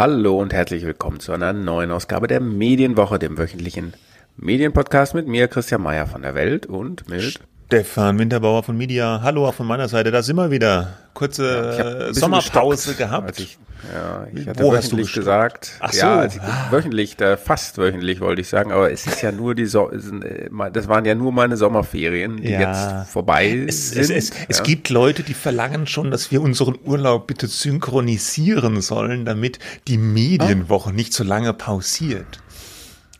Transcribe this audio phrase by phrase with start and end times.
[0.00, 3.92] Hallo und herzlich willkommen zu einer neuen Ausgabe der Medienwoche, dem wöchentlichen
[4.38, 7.38] Medienpodcast mit mir, Christian Meyer von der Welt und mit
[7.70, 9.20] Stefan Winterbauer von Media.
[9.22, 10.88] Hallo auch von meiner Seite, da sind wir wieder.
[11.14, 13.38] Kurze ja, Sommerpause gehabt.
[13.38, 13.58] Ich,
[13.94, 15.74] ja, ich hatte Wo wöchentlich gesagt.
[15.78, 16.00] Ach so.
[16.00, 16.40] Ja, also
[16.70, 20.50] wöchentlich, da fast wöchentlich wollte ich sagen, aber es ist ja nur die so äh,
[20.72, 22.60] das waren ja nur meine Sommerferien, die ja.
[22.60, 24.00] jetzt vorbei es, sind.
[24.00, 24.36] Es, es, ja.
[24.48, 29.96] es gibt Leute, die verlangen schon, dass wir unseren Urlaub bitte synchronisieren sollen, damit die
[29.96, 30.92] Medienwoche oh.
[30.92, 32.40] nicht so lange pausiert.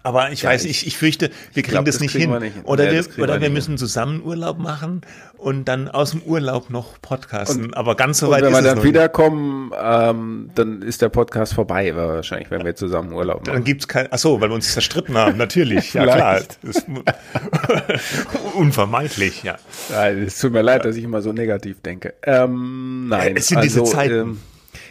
[0.03, 2.43] Aber ich ja, weiß, ich, ich fürchte, wir kriegen glaub, das, das, nicht kriegen hin.
[2.43, 2.57] Nicht.
[2.65, 5.03] Oder ja, wir, oder wir, wir müssen zusammen Urlaub machen
[5.37, 7.67] und dann aus dem Urlaub noch podcasten.
[7.67, 11.53] Und, Aber ganz so weit und wenn wir dann wiederkommen, ähm, dann ist der Podcast
[11.55, 13.55] vorbei, wahrscheinlich, wenn wir zusammen Urlaub machen.
[13.55, 16.41] Dann gibt's kein, ach so, weil wir uns zerstritten haben, natürlich, ja klar.
[18.55, 19.57] unvermeidlich, ja.
[19.91, 20.09] ja.
[20.09, 22.15] Es tut mir leid, dass ich immer so negativ denke.
[22.23, 24.15] Ähm, nein, es sind also, diese Zeiten.
[24.15, 24.41] Ähm,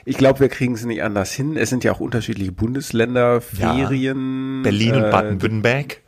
[0.05, 1.57] ich glaube, wir kriegen es nicht anders hin.
[1.57, 4.57] Es sind ja auch unterschiedliche Bundesländer, Ferien.
[4.57, 6.01] Ja, Berlin und äh, Baden-Württemberg.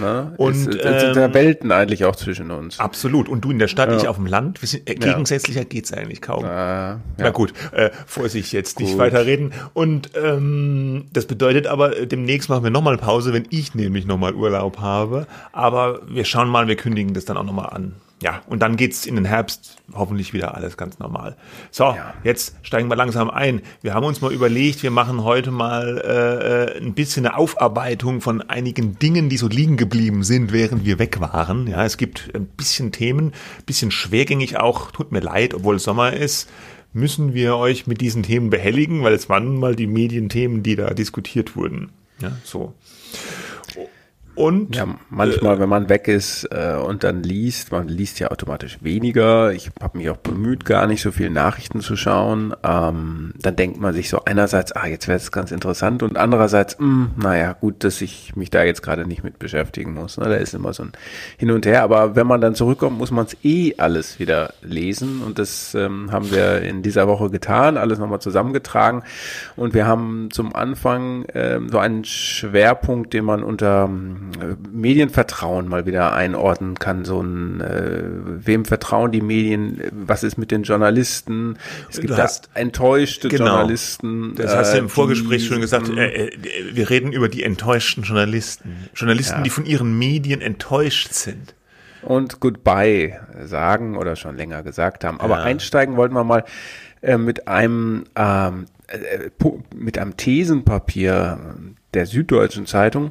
[0.00, 0.32] Ne?
[0.36, 2.78] Und es, es sind ja ähm, Welten eigentlich auch zwischen uns.
[2.78, 3.28] Absolut.
[3.28, 3.96] Und du in der Stadt, ja.
[3.96, 4.62] ich auf dem Land.
[4.62, 6.44] Wir sind, äh, gegensätzlicher geht's eigentlich kaum.
[6.44, 7.00] Äh, ja.
[7.16, 8.86] Na gut, äh, Vorsicht jetzt gut.
[8.86, 9.52] nicht weiterreden.
[9.74, 14.34] Und ähm, das bedeutet aber, äh, demnächst machen wir nochmal Pause, wenn ich nämlich nochmal
[14.34, 15.26] Urlaub habe.
[15.52, 19.06] Aber wir schauen mal, wir kündigen das dann auch nochmal an ja, und dann geht's
[19.06, 21.36] in den Herbst hoffentlich wieder alles ganz normal.
[21.70, 22.14] So, ja.
[22.24, 23.62] jetzt steigen wir langsam ein.
[23.80, 28.42] Wir haben uns mal überlegt, wir machen heute mal äh, ein bisschen eine Aufarbeitung von
[28.42, 31.68] einigen Dingen, die so liegen geblieben sind, während wir weg waren.
[31.68, 33.32] Ja, es gibt ein bisschen Themen,
[33.66, 36.50] bisschen schwergängig auch, tut mir leid, obwohl es Sommer ist,
[36.92, 40.92] müssen wir euch mit diesen Themen behelligen, weil es waren mal die Medienthemen, die da
[40.92, 41.90] diskutiert wurden.
[42.20, 42.74] Ja, so.
[44.38, 48.30] Und ja, manchmal, äh, wenn man weg ist äh, und dann liest, man liest ja
[48.30, 49.50] automatisch weniger.
[49.50, 52.54] Ich habe mich auch bemüht, gar nicht so viel Nachrichten zu schauen.
[52.62, 56.78] Ähm, dann denkt man sich so einerseits, ah, jetzt wäre es ganz interessant und andererseits,
[56.78, 60.18] mh, hm, naja, gut, dass ich mich da jetzt gerade nicht mit beschäftigen muss.
[60.18, 60.26] Ne?
[60.26, 60.92] Da ist immer so ein
[61.36, 61.82] Hin und Her.
[61.82, 66.12] Aber wenn man dann zurückkommt, muss man es eh alles wieder lesen und das ähm,
[66.12, 69.02] haben wir in dieser Woche getan, alles nochmal zusammengetragen
[69.56, 73.90] und wir haben zum Anfang ähm, so einen Schwerpunkt, den man unter
[74.72, 77.04] Medienvertrauen mal wieder einordnen kann.
[77.04, 78.02] So ein, äh,
[78.46, 79.80] wem vertrauen die Medien?
[79.92, 81.58] Was ist mit den Journalisten?
[81.90, 83.46] Es gibt da enttäuschte genau.
[83.46, 84.34] Journalisten.
[84.36, 85.88] Das hast du im äh, Vorgespräch die, schon gesagt.
[85.88, 86.30] Äh, äh,
[86.72, 88.88] wir reden über die enttäuschten Journalisten.
[88.94, 89.42] Journalisten, ja.
[89.42, 91.54] die von ihren Medien enttäuscht sind.
[92.02, 95.20] Und Goodbye sagen oder schon länger gesagt haben.
[95.20, 95.44] Aber ja.
[95.44, 96.44] einsteigen wollten wir mal
[97.02, 99.30] äh, mit einem ähm, äh,
[99.74, 101.38] mit einem Thesenpapier
[101.94, 103.10] der Süddeutschen Zeitung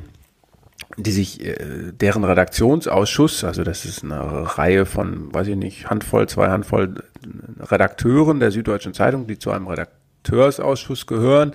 [0.98, 6.28] die sich äh, deren Redaktionsausschuss, also das ist eine Reihe von, weiß ich nicht, Handvoll,
[6.28, 6.96] zwei Handvoll
[7.60, 11.54] Redakteuren der Süddeutschen Zeitung, die zu einem Redakteursausschuss gehören.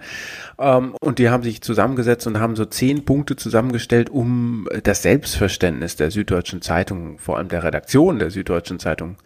[0.59, 5.97] Ähm, und die haben sich zusammengesetzt und haben so zehn Punkte zusammengestellt, um das Selbstverständnis
[5.97, 9.17] der Süddeutschen Zeitung, vor allem der Redaktion der Süddeutschen Zeitung,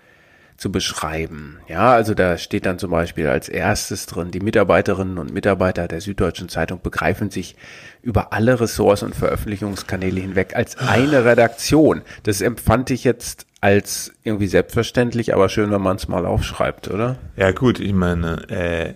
[0.56, 1.58] zu beschreiben.
[1.68, 6.00] Ja, also da steht dann zum Beispiel als erstes drin, die Mitarbeiterinnen und Mitarbeiter der
[6.00, 7.56] Süddeutschen Zeitung begreifen sich
[8.02, 12.02] über alle Ressorts und Veröffentlichungskanäle hinweg als eine Redaktion.
[12.22, 17.16] Das empfand ich jetzt als irgendwie selbstverständlich, aber schön, wenn man es mal aufschreibt, oder?
[17.36, 18.94] Ja gut, ich meine, äh,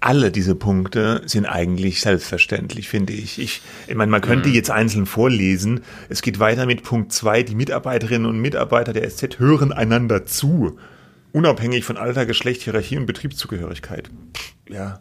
[0.00, 3.38] alle diese Punkte sind eigentlich selbstverständlich, finde ich.
[3.38, 4.54] Ich, ich meine, man könnte mhm.
[4.54, 5.80] jetzt einzeln vorlesen.
[6.08, 10.78] Es geht weiter mit Punkt zwei: Die Mitarbeiterinnen und Mitarbeiter der SZ hören einander zu
[11.34, 14.08] unabhängig von Alter, Geschlecht, Hierarchie und Betriebszugehörigkeit.
[14.68, 15.00] Ja.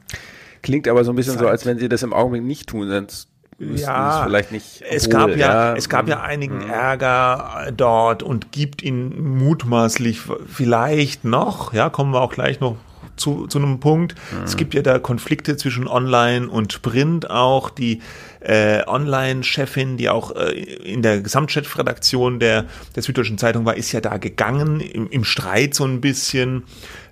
[0.64, 1.42] Klingt aber so ein bisschen Zeit.
[1.42, 3.30] so, als wenn sie das im Augenblick nicht tun, sonst
[3.60, 4.82] ja, vielleicht nicht.
[4.90, 6.70] Es gab ja, ja, es gab ja einigen mhm.
[6.70, 12.78] Ärger dort und gibt ihn mutmaßlich vielleicht noch, ja, kommen wir auch gleich noch
[13.16, 14.16] zu, zu einem Punkt.
[14.32, 14.44] Mhm.
[14.44, 17.70] Es gibt ja da Konflikte zwischen Online und Print auch.
[17.70, 18.02] Die
[18.40, 22.66] äh, Online-Chefin, die auch äh, in der Gesamtchefredaktion der,
[22.96, 26.64] der Süddeutschen Zeitung war, ist ja da gegangen, im, im Streit so ein bisschen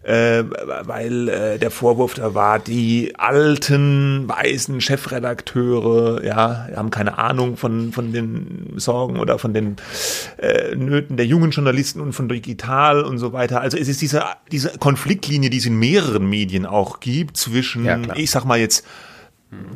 [0.03, 0.43] äh,
[0.83, 7.91] weil äh, der Vorwurf da war, die alten weißen Chefredakteure, ja, haben keine Ahnung von
[7.91, 9.75] von den Sorgen oder von den
[10.37, 13.61] äh, Nöten der jungen Journalisten und von digital und so weiter.
[13.61, 17.99] Also es ist diese diese Konfliktlinie, die es in mehreren Medien auch gibt zwischen, ja,
[18.15, 18.85] ich sag mal jetzt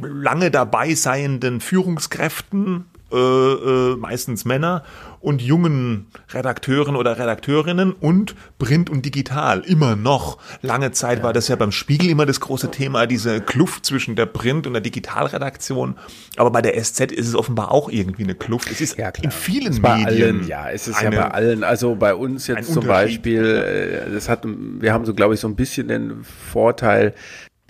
[0.01, 4.83] lange dabei seienden Führungskräften äh, äh, meistens Männer
[5.25, 10.37] und jungen Redakteuren oder Redakteurinnen und Print und Digital immer noch.
[10.61, 14.27] Lange Zeit war das ja beim Spiegel immer das große Thema, diese Kluft zwischen der
[14.27, 15.95] Print- und der Digitalredaktion.
[16.37, 18.69] Aber bei der SZ ist es offenbar auch irgendwie eine Kluft.
[18.69, 20.37] Es ist ja, in vielen bei Medien.
[20.37, 21.63] Allen, ja, es ist eine, ja bei allen.
[21.63, 25.47] Also bei uns jetzt zum Beispiel, äh, das hat, wir haben so, glaube ich, so
[25.47, 27.15] ein bisschen den Vorteil,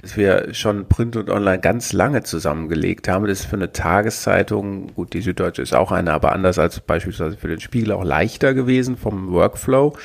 [0.05, 3.25] dass wir schon Print und Online ganz lange zusammengelegt haben.
[3.25, 7.37] Das ist für eine Tageszeitung, gut, die Süddeutsche ist auch eine, aber anders als beispielsweise
[7.37, 9.97] für den Spiegel auch leichter gewesen vom Workflow.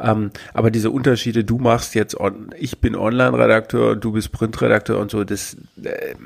[0.00, 5.12] Ähm, aber diese Unterschiede, du machst jetzt, on, ich bin Online-Redakteur, du bist Printredakteur und
[5.12, 6.16] so, das, äh,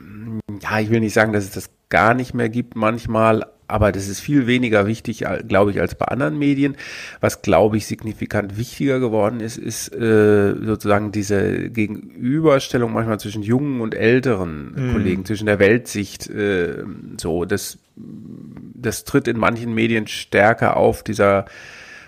[0.62, 4.08] ja, ich will nicht sagen, dass es das gar nicht mehr gibt manchmal, aber das
[4.08, 6.76] ist viel weniger wichtig, glaube ich, als bei anderen Medien.
[7.20, 13.82] Was, glaube ich, signifikant wichtiger geworden ist, ist äh, sozusagen diese Gegenüberstellung manchmal zwischen jungen
[13.82, 14.92] und älteren mm.
[14.92, 16.30] Kollegen, zwischen der Weltsicht.
[16.30, 16.84] Äh,
[17.18, 21.44] so, das, das tritt in manchen Medien stärker auf, dieser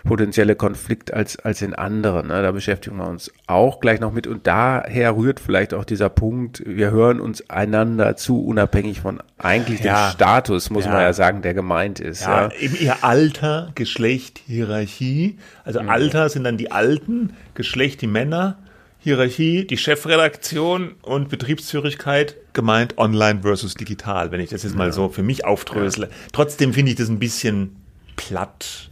[0.05, 2.29] potenzielle Konflikt als, als in anderen.
[2.29, 2.43] Ne?
[2.43, 4.27] Da beschäftigen wir uns auch gleich noch mit.
[4.27, 9.81] Und daher rührt vielleicht auch dieser Punkt, wir hören uns einander zu, unabhängig von eigentlich
[9.81, 10.09] ja.
[10.09, 10.93] dem Status, muss ja.
[10.93, 12.23] man ja sagen, der gemeint ist.
[12.23, 12.53] Ja, ja.
[12.59, 15.39] eben ihr Alter, Geschlecht, Hierarchie.
[15.65, 15.91] Also mhm.
[15.91, 18.59] Alter sind dann die Alten, Geschlecht die Männer.
[19.03, 25.09] Hierarchie, die Chefredaktion und Betriebsführigkeit gemeint online versus digital, wenn ich das jetzt mal so
[25.09, 26.11] für mich aufdrösle.
[26.35, 27.77] Trotzdem finde ich das ein bisschen
[28.17, 28.90] platt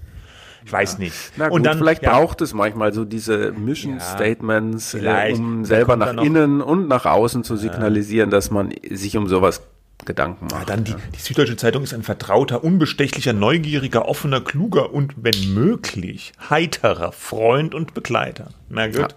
[0.64, 0.98] ich weiß ja.
[1.00, 1.32] nicht.
[1.36, 2.12] Na gut, und dann, vielleicht ja.
[2.12, 7.06] braucht es manchmal so diese Mission ja, Statements, äh, um selber nach innen und nach
[7.06, 9.62] außen zu signalisieren, dass man sich um sowas
[10.04, 10.68] Gedanken macht.
[10.68, 15.54] Ja, dann die, die Süddeutsche Zeitung ist ein vertrauter, unbestechlicher, neugieriger, offener, kluger und wenn
[15.54, 18.48] möglich heiterer Freund und Begleiter.
[18.68, 18.96] Na gut.
[18.96, 19.08] Ja,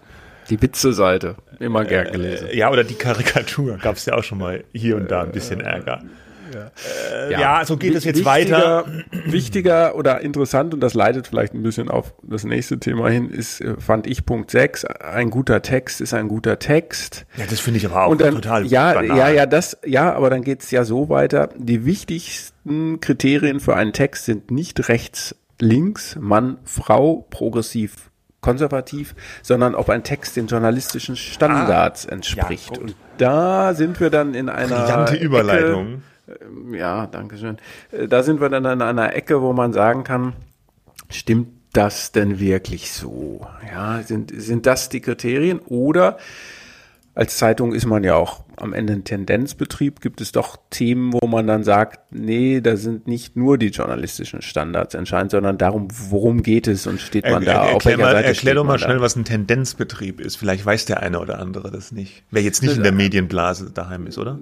[0.50, 2.48] die Witze-Seite, immer gern gelesen.
[2.48, 5.32] Äh, ja, oder die Karikatur, gab es ja auch schon mal hier und da ein
[5.32, 6.04] bisschen Ärger.
[6.54, 6.72] Ja,
[7.28, 8.86] äh, ja so geht es jetzt weiter.
[9.26, 13.62] Wichtiger oder interessant, und das leitet vielleicht ein bisschen auf das nächste Thema hin, ist,
[13.62, 17.26] äh, fand ich Punkt 6, ein guter Text ist ein guter Text.
[17.38, 19.18] Ja, das finde ich aber auch dann, total Ja, banal.
[19.18, 21.50] ja, ja, das, ja, aber dann geht es ja so weiter.
[21.58, 28.12] Die wichtigsten Kriterien für einen Text sind nicht rechts, links, Mann, Frau, progressiv,
[28.42, 32.76] konservativ, sondern ob ein Text den journalistischen Standards ah, entspricht.
[32.76, 35.88] Ja, und da sind wir dann in einer Brillante Überleitung.
[35.88, 36.02] Ecke,
[36.72, 37.58] ja, danke schön.
[37.92, 40.34] Äh, da sind wir dann an einer Ecke, wo man sagen kann,
[41.10, 43.48] stimmt das denn wirklich so?
[43.72, 45.60] Ja, sind, sind das die Kriterien?
[45.60, 46.18] Oder
[47.14, 50.00] als Zeitung ist man ja auch am Ende ein Tendenzbetrieb.
[50.00, 54.42] Gibt es doch Themen, wo man dann sagt, nee, da sind nicht nur die journalistischen
[54.42, 57.98] Standards entscheidend, sondern darum, worum geht es und steht man er, da er, auf welcher
[57.98, 59.02] mal, Seite Erklär doch mal schnell, da?
[59.02, 60.38] was ein Tendenzbetrieb ist.
[60.38, 62.24] Vielleicht weiß der eine oder andere das nicht.
[62.32, 64.40] Wer jetzt nicht in der Medienblase daheim ist, oder?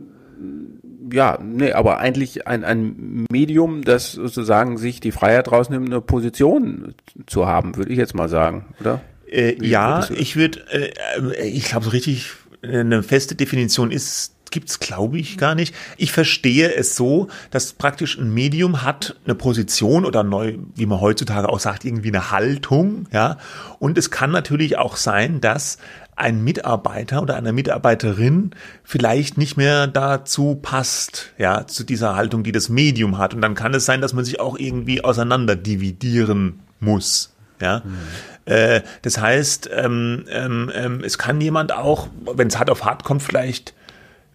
[1.11, 6.95] Ja, nee, aber eigentlich ein, ein Medium, das sozusagen sich die Freiheit rausnimmt, eine Position
[7.27, 9.01] zu haben, würde ich jetzt mal sagen, oder?
[9.27, 15.19] Äh, ja, ich würde, äh, ich glaube, so richtig eine feste Definition ist gibt's glaube
[15.19, 15.75] ich gar nicht.
[15.97, 21.01] Ich verstehe es so, dass praktisch ein Medium hat eine Position oder neu, wie man
[21.01, 23.37] heutzutage auch sagt, irgendwie eine Haltung, ja.
[23.79, 25.77] Und es kann natürlich auch sein, dass
[26.19, 28.51] ein Mitarbeiter oder eine Mitarbeiterin
[28.83, 33.33] vielleicht nicht mehr dazu passt, ja, zu dieser Haltung, die das Medium hat.
[33.33, 37.33] Und dann kann es sein, dass man sich auch irgendwie auseinander dividieren muss.
[37.61, 38.53] Ja, mhm.
[38.53, 43.03] äh, das heißt, ähm, ähm, ähm, es kann jemand auch, wenn es hart auf hart
[43.03, 43.73] kommt, vielleicht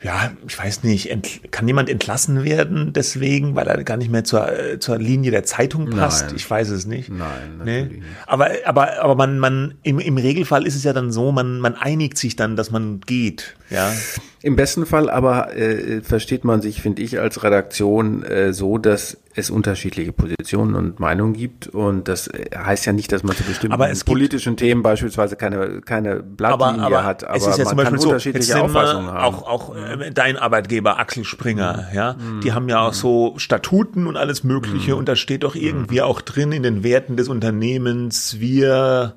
[0.04, 1.10] ja, ich weiß nicht,
[1.50, 5.44] kann jemand entlassen werden deswegen, weil er gar nicht mehr zur, äh, zur Linie der
[5.44, 6.26] Zeitung passt?
[6.26, 6.36] Nein.
[6.36, 7.08] Ich weiß es nicht.
[7.08, 7.82] Nein, nee.
[7.86, 8.02] nicht.
[8.26, 11.74] Aber, aber, aber man, man, im, im Regelfall ist es ja dann so, man, man
[11.74, 13.90] einigt sich dann, dass man geht, ja.
[14.44, 19.16] Im besten Fall aber äh, versteht man sich, finde ich, als Redaktion äh, so, dass
[19.34, 23.42] es unterschiedliche Positionen und Meinungen gibt und das äh, heißt ja nicht, dass man zu
[23.44, 27.86] bestimmten politischen Themen beispielsweise keine keine Blattlinie aber, aber hat, aber es ist ja man
[27.86, 29.34] kann so, unterschiedliche Auffassungen haben.
[29.34, 31.96] Auch auch äh, dein Arbeitgeber Axel Springer, mhm.
[31.96, 32.42] ja, mhm.
[32.42, 34.98] die haben ja auch so Statuten und alles Mögliche mhm.
[34.98, 36.04] und da steht doch irgendwie mhm.
[36.04, 39.14] auch drin in den Werten des Unternehmens, wir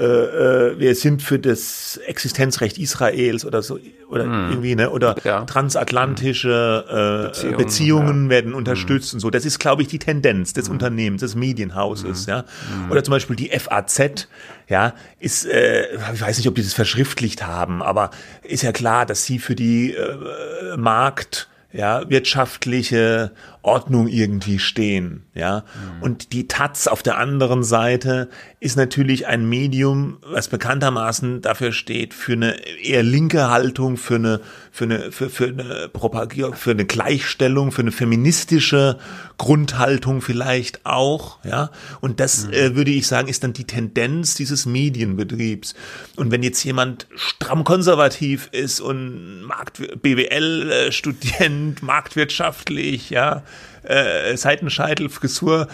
[0.00, 3.78] äh, äh, wir sind für das Existenzrecht Israels oder so
[4.08, 4.48] oder hm.
[4.48, 5.44] irgendwie ne oder ja.
[5.44, 8.30] transatlantische äh, Beziehungen, Beziehungen ja.
[8.30, 9.16] werden unterstützt hm.
[9.16, 9.28] und so.
[9.28, 10.72] Das ist, glaube ich, die Tendenz des hm.
[10.72, 12.30] Unternehmens, des Medienhauses, hm.
[12.30, 12.44] ja.
[12.84, 12.90] Hm.
[12.90, 14.26] Oder zum Beispiel die FAZ,
[14.68, 18.10] ja, ist, äh, ich weiß nicht, ob die das verschriftlicht haben, aber
[18.42, 25.64] ist ja klar, dass sie für die äh, Markt ja, wirtschaftliche Ordnung irgendwie stehen, ja.
[25.98, 26.02] Mhm.
[26.02, 32.14] Und die Taz auf der anderen Seite ist natürlich ein Medium, was bekanntermaßen dafür steht,
[32.14, 34.40] für eine eher linke Haltung, für eine,
[34.70, 38.98] für eine, für, für eine Propagierung, für eine Gleichstellung, für eine feministische
[39.36, 41.70] Grundhaltung vielleicht auch, ja.
[42.00, 42.52] Und das, mhm.
[42.52, 45.74] äh, würde ich sagen, ist dann die Tendenz dieses Medienbetriebs.
[46.16, 53.42] Und wenn jetzt jemand stramm konservativ ist und Markt, BWL-Student, marktwirtschaftlich, ja,
[53.82, 55.68] äh, Seitenscheitel, Frisur,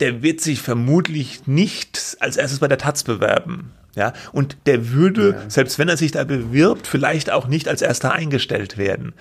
[0.00, 3.72] der wird sich vermutlich nicht als erstes bei der Taz bewerben.
[3.94, 5.50] Ja, und der würde, ja.
[5.50, 9.12] selbst wenn er sich da bewirbt, vielleicht auch nicht als erster eingestellt werden.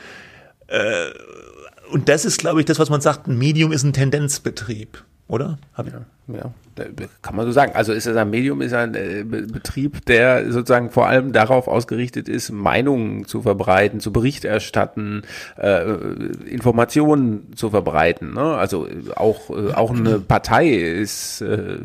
[0.68, 1.10] Äh,
[1.92, 5.60] und das ist, glaube ich, das, was man sagt, ein Medium ist ein Tendenzbetrieb, oder?
[5.74, 6.52] Hab ja, ja
[7.22, 7.74] kann man so sagen.
[7.76, 12.30] Also ist es ein Medium, ist ein äh, Betrieb, der sozusagen vor allem darauf ausgerichtet
[12.30, 15.24] ist, Meinungen zu verbreiten, zu Bericht erstatten,
[15.58, 15.84] äh,
[16.50, 18.34] Informationen zu verbreiten.
[18.34, 18.42] Ne?
[18.42, 21.80] Also auch äh, auch eine Partei ist äh,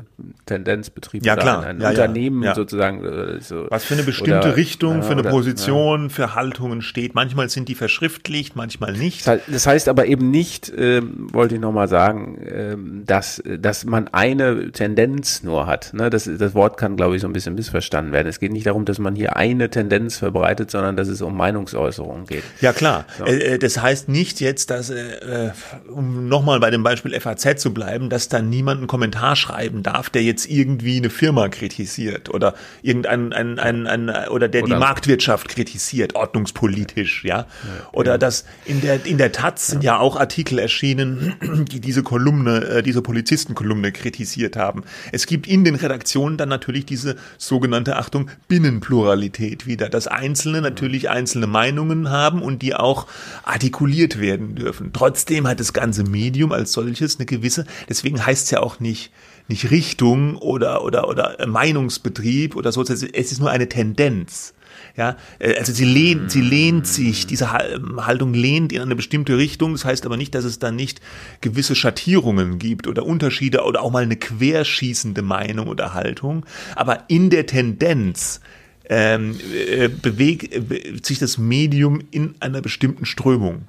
[0.46, 1.62] Tendenzbetrieb ja, klar.
[1.62, 2.54] ein, ein ja, Unternehmen ja.
[2.54, 3.04] sozusagen.
[3.04, 3.66] Äh, so.
[3.70, 7.14] Was für eine bestimmte oder, Richtung, für eine oder, Position, für Haltungen steht.
[7.14, 9.26] Manchmal sind die verschriftlicht, manchmal nicht.
[9.26, 11.02] Das heißt aber eben nicht, äh,
[11.32, 15.92] wollte ich nochmal sagen, äh, dass, dass man eine Tendenz nur hat.
[15.94, 16.10] Ne?
[16.10, 18.26] Das, das Wort kann, glaube ich, so ein bisschen missverstanden werden.
[18.26, 22.26] Es geht nicht darum, dass man hier eine Tendenz verbreitet, sondern dass es um Meinungsäußerungen
[22.26, 22.42] geht.
[22.60, 23.04] Ja, klar.
[23.18, 23.24] So.
[23.24, 25.50] Äh, äh das heißt nicht jetzt, dass, äh,
[25.88, 30.10] um nochmal bei dem Beispiel FAZ zu bleiben, dass dann niemand einen Kommentar schreiben darf,
[30.10, 34.80] der jetzt irgendwie eine Firma kritisiert oder irgendein ein, ein, ein, oder der oder die
[34.80, 37.38] Marktwirtschaft kritisiert, ordnungspolitisch, ja.
[37.38, 37.46] ja
[37.92, 38.18] oder ja.
[38.18, 41.34] dass in der in der Taz sind ja auch Artikel erschienen,
[41.70, 44.82] die diese Kolumne, äh, diese Polizistenkolumne kritisiert haben.
[45.12, 51.10] Es gibt in den Redaktionen dann natürlich diese sogenannte Achtung Binnenpluralität wieder, dass Einzelne natürlich
[51.10, 53.06] einzelne Meinungen haben und die auch
[53.44, 54.92] artikuliert werden dürfen.
[54.92, 59.12] Trotzdem hat das ganze Medium als solches eine gewisse, deswegen heißt es ja auch nicht
[59.48, 64.54] nicht Richtung oder oder oder Meinungsbetrieb oder so, es ist nur eine Tendenz.
[64.96, 69.72] Ja, äh, also sie lehnt, sie lehnt sich, diese Haltung lehnt in eine bestimmte Richtung.
[69.72, 71.00] Das heißt aber nicht, dass es dann nicht
[71.40, 76.46] gewisse Schattierungen gibt oder Unterschiede oder auch mal eine querschießende Meinung oder Haltung.
[76.74, 78.40] Aber in der Tendenz
[78.88, 79.38] ähm,
[79.68, 83.64] äh, bewegt äh, sich das Medium in einer bestimmten Strömung.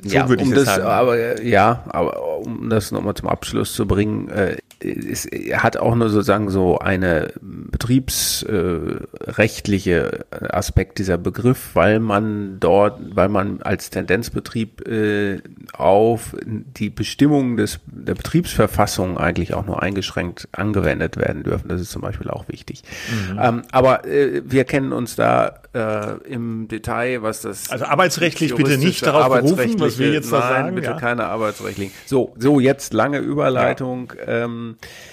[0.00, 0.88] So ja, würde ich um das, das sagen.
[0.88, 6.08] Aber, ja, aber um das nochmal zum Abschluss zu bringen, äh, es hat auch nur
[6.08, 15.40] sozusagen so eine betriebsrechtliche Aspekt dieser Begriff, weil man dort, weil man als Tendenzbetrieb äh,
[15.72, 21.68] auf die Bestimmungen des, der Betriebsverfassung eigentlich auch nur eingeschränkt angewendet werden dürfen.
[21.68, 22.82] Das ist zum Beispiel auch wichtig.
[23.10, 23.38] Mhm.
[23.40, 27.70] Ähm, aber äh, wir kennen uns da äh, im Detail, was das.
[27.70, 30.74] Also arbeitsrechtlich bitte nicht darauf berufen, was wir jetzt da sagen.
[30.74, 30.96] Bitte ja.
[30.96, 31.92] keine arbeitsrechtlichen.
[32.06, 34.12] So, so jetzt lange Überleitung.
[34.16, 34.44] Ja.
[34.44, 34.67] Ähm,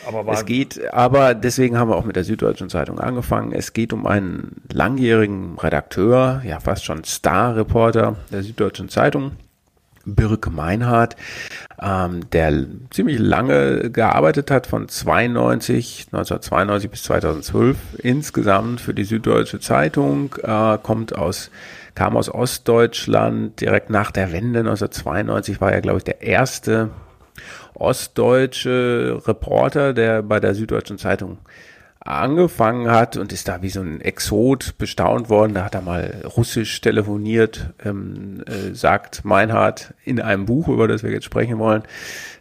[0.08, 3.52] aber es geht, aber deswegen haben wir auch mit der Süddeutschen Zeitung angefangen.
[3.52, 9.34] Es geht um einen langjährigen Redakteur, ja fast schon Star-Reporter der Süddeutschen Zeitung.
[10.06, 11.16] Birk Meinhardt,
[11.82, 19.60] ähm, der ziemlich lange gearbeitet hat, von 92, 1992 bis 2012 insgesamt für die Süddeutsche
[19.60, 21.50] Zeitung, äh, kommt aus,
[21.96, 26.92] kam aus Ostdeutschland, direkt nach der Wende 1992 war er, glaube ich, der erste
[27.76, 31.40] ostdeutsche Reporter, der bei der Süddeutschen Zeitung
[32.00, 35.56] angefangen hat und ist da wie so ein Exot bestaunt worden.
[35.56, 41.02] Da hat er mal Russisch telefoniert, ähm, äh, sagt Meinhard in einem Buch, über das
[41.02, 41.82] wir jetzt sprechen wollen.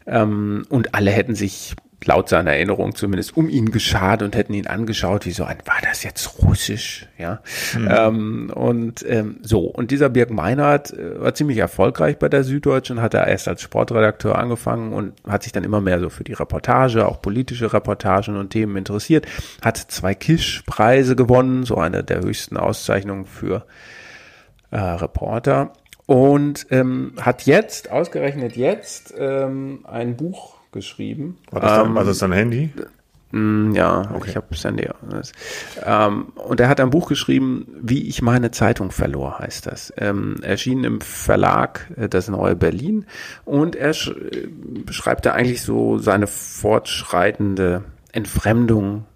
[0.07, 1.75] Ähm, und alle hätten sich
[2.05, 5.79] laut seiner Erinnerung zumindest um ihn geschart und hätten ihn angeschaut, wie so ein, war
[5.83, 7.07] das jetzt Russisch?
[7.19, 7.41] Ja.
[7.77, 7.89] Mhm.
[7.91, 13.01] Ähm, und ähm, so, und dieser Birg Meinhardt äh, war ziemlich erfolgreich bei der Süddeutschen,
[13.01, 16.35] hat er erst als Sportredakteur angefangen und hat sich dann immer mehr so für die
[16.35, 19.27] Reportage, auch politische Reportagen und Themen interessiert,
[19.63, 23.67] hat zwei Kisch-Preise gewonnen, so eine der höchsten Auszeichnungen für
[24.71, 25.73] äh, Reporter
[26.07, 31.39] und ähm, hat jetzt, ausgerechnet jetzt, ähm, ein Buch geschrieben.
[31.51, 32.71] War das, dann, ähm, war das dein Handy?
[33.35, 34.31] Mm, ja, okay.
[34.31, 34.89] ich habe das Handy.
[35.85, 39.93] Ähm, und er hat ein Buch geschrieben, wie ich meine Zeitung verlor, heißt das.
[39.97, 43.07] Ähm, erschienen im Verlag äh, Das Neue Berlin
[43.45, 44.47] und er sch äh,
[44.85, 49.07] beschreibt da eigentlich so seine fortschreitende Entfremdung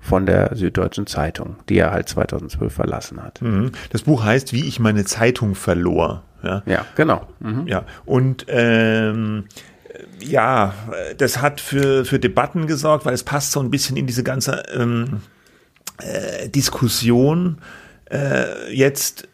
[0.00, 3.42] von der Süddeutschen Zeitung, die er halt 2012 verlassen hat.
[3.42, 3.72] Mhm.
[3.90, 6.24] Das Buch heißt, wie ich meine Zeitung verlor.
[6.42, 7.28] Ja, ja genau.
[7.40, 7.66] Mhm.
[7.66, 9.44] Ja, und ähm,
[10.20, 10.74] ja,
[11.16, 14.62] das hat für, für Debatten gesorgt, weil es passt so ein bisschen in diese ganze
[14.74, 15.20] ähm,
[15.98, 17.58] äh, Diskussion
[18.10, 19.28] äh, jetzt,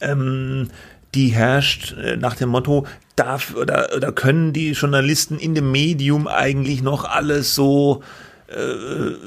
[0.00, 0.68] ähm,
[1.14, 6.26] die herrscht äh, nach dem Motto, darf oder, oder können die Journalisten in dem Medium
[6.26, 8.02] eigentlich noch alles so
[8.48, 8.54] äh,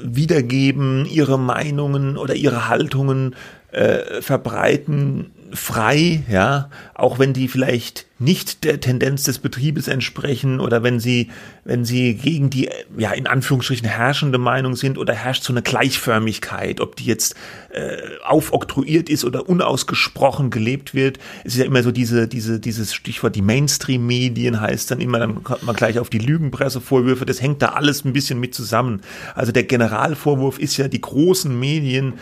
[0.02, 3.34] wiedergeben, ihre Meinungen oder ihre Haltungen
[3.72, 10.82] äh, verbreiten, frei, ja, auch wenn die vielleicht nicht der Tendenz des Betriebes entsprechen oder
[10.82, 11.30] wenn sie,
[11.64, 16.80] wenn sie gegen die, ja, in Anführungsstrichen herrschende Meinung sind oder herrscht so eine Gleichförmigkeit,
[16.80, 17.36] ob die jetzt
[17.70, 21.18] äh, aufoktroyiert ist oder unausgesprochen gelebt wird.
[21.44, 25.44] Es ist ja immer so diese, diese, dieses Stichwort, die Mainstream-Medien heißt dann immer, dann
[25.44, 29.02] kommt man gleich auf die Lügenpressevorwürfe, das hängt da alles ein bisschen mit zusammen.
[29.36, 32.14] Also der Generalvorwurf ist ja, die großen Medien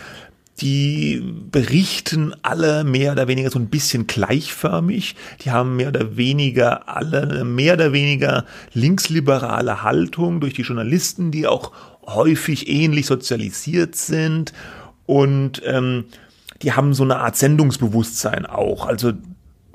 [0.61, 5.15] die berichten alle mehr oder weniger so ein bisschen gleichförmig.
[5.43, 11.47] Die haben mehr oder weniger alle mehr oder weniger linksliberale Haltung durch die Journalisten, die
[11.47, 11.73] auch
[12.07, 14.53] häufig ähnlich sozialisiert sind.
[15.05, 16.05] Und ähm,
[16.63, 18.87] die haben so eine Art Sendungsbewusstsein auch.
[18.87, 19.13] Also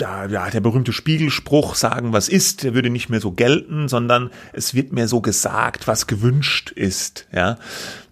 [0.02, 4.32] da, ja, der berühmte Spiegelspruch, sagen, was ist, der würde nicht mehr so gelten, sondern
[4.52, 7.58] es wird mehr so gesagt, was gewünscht ist, ja.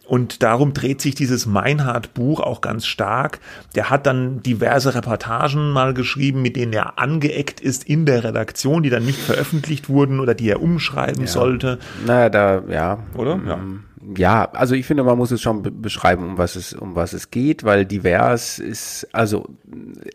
[0.09, 3.39] Und darum dreht sich dieses Meinhard-Buch auch ganz stark.
[3.75, 8.81] Der hat dann diverse Reportagen mal geschrieben, mit denen er angeeckt ist in der Redaktion,
[8.81, 11.27] die dann nicht veröffentlicht wurden oder die er umschreiben ja.
[11.27, 11.77] sollte.
[12.07, 12.97] Naja, da, ja.
[13.15, 13.39] Oder?
[13.47, 13.59] Ja
[14.17, 17.31] ja, also ich finde, man muss es schon beschreiben, um was es, um was es
[17.31, 19.47] geht, weil divers ist, also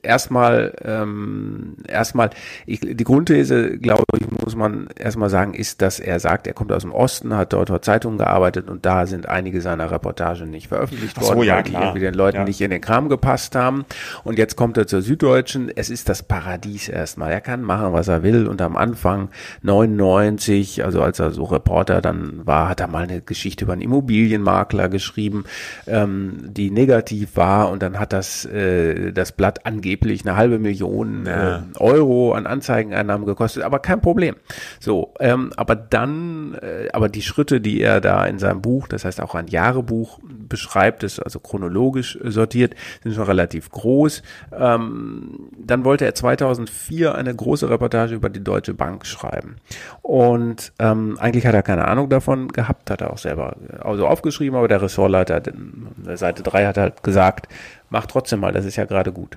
[0.03, 2.31] erstmal, ähm, erstmal,
[2.67, 6.73] ich, die Grundthese, glaube ich, muss man erstmal sagen, ist, dass er sagt, er kommt
[6.73, 10.69] aus dem Osten, hat dort dort Zeitungen gearbeitet und da sind einige seiner Reportagen nicht
[10.69, 12.45] veröffentlicht so, worden, ja, weil die irgendwie den Leuten ja.
[12.45, 13.85] nicht in den Kram gepasst haben.
[14.23, 15.71] Und jetzt kommt er zur Süddeutschen.
[15.75, 17.33] Es ist das Paradies erstmal.
[17.33, 18.47] Er kann machen, was er will.
[18.47, 19.31] Und am Anfang
[19.63, 23.83] 99, also als er so Reporter dann war, hat er mal eine Geschichte über einen
[23.85, 25.45] Immobilienmakler geschrieben,
[25.87, 31.27] ähm, die negativ war und dann hat das, äh, das Blatt angeblich eine halbe Million
[31.27, 31.59] ja.
[31.59, 34.35] äh, Euro an Anzeigeneinnahmen gekostet, aber kein Problem.
[34.81, 39.05] So, ähm, aber dann, äh, aber die Schritte, die er da in seinem Buch, das
[39.05, 40.19] heißt auch ein Jahrebuch
[40.55, 44.23] beschreibt, ist also chronologisch sortiert, sind schon relativ groß.
[44.57, 49.57] Ähm, dann wollte er 2004 eine große Reportage über die Deutsche Bank schreiben.
[50.01, 54.57] Und ähm, eigentlich hat er keine Ahnung davon gehabt, hat er auch selber also aufgeschrieben,
[54.57, 57.49] aber der Ressortleiter der Seite 3 hat halt gesagt,
[57.91, 59.37] mach trotzdem mal, das ist ja gerade gut.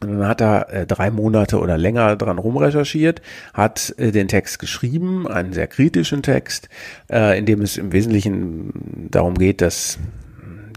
[0.00, 3.22] Und dann hat er äh, drei Monate oder länger dran rumrecherchiert,
[3.54, 6.68] hat äh, den Text geschrieben, einen sehr kritischen Text,
[7.10, 9.98] äh, in dem es im Wesentlichen darum geht, dass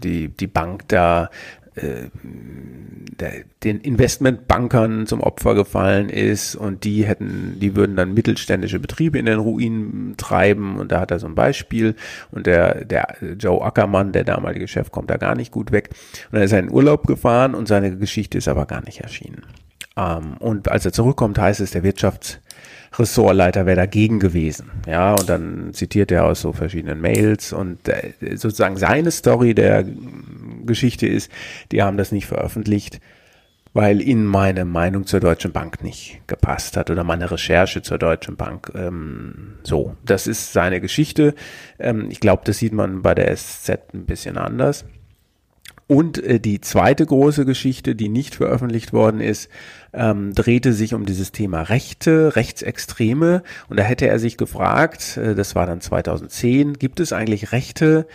[0.02, 1.30] die, die Bank da
[1.76, 2.08] äh,
[3.62, 9.26] den Investmentbankern zum Opfer gefallen ist und die hätten, die würden dann mittelständische Betriebe in
[9.26, 11.94] den Ruin treiben und da hat er so ein Beispiel
[12.30, 15.90] und der, der Joe Ackermann, der damalige Chef, kommt da gar nicht gut weg
[16.30, 19.42] und dann ist er in Urlaub gefahren und seine Geschichte ist aber gar nicht erschienen.
[19.96, 22.40] Ähm, und als er zurückkommt, heißt es, der Wirtschafts
[22.98, 24.70] Ressortleiter wäre dagegen gewesen.
[24.86, 29.84] Ja, und dann zitiert er aus so verschiedenen Mails und äh, sozusagen seine Story der
[30.64, 31.30] Geschichte ist,
[31.72, 33.00] die haben das nicht veröffentlicht,
[33.72, 38.36] weil ihnen meine Meinung zur Deutschen Bank nicht gepasst hat oder meine Recherche zur Deutschen
[38.36, 38.72] Bank.
[38.74, 41.34] Ähm, so, das ist seine Geschichte.
[41.78, 44.84] Ähm, ich glaube, das sieht man bei der SZ ein bisschen anders.
[45.90, 49.50] Und äh, die zweite große Geschichte, die nicht veröffentlicht worden ist,
[49.92, 53.42] ähm, drehte sich um dieses Thema Rechte, Rechtsextreme.
[53.68, 58.06] Und da hätte er sich gefragt, äh, das war dann 2010, gibt es eigentlich Rechte,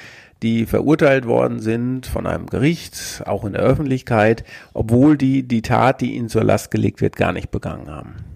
[0.41, 5.99] die verurteilt worden sind von einem Gericht, auch in der Öffentlichkeit, obwohl die die Tat,
[5.99, 8.34] die ihnen zur Last gelegt wird, gar nicht begangen haben.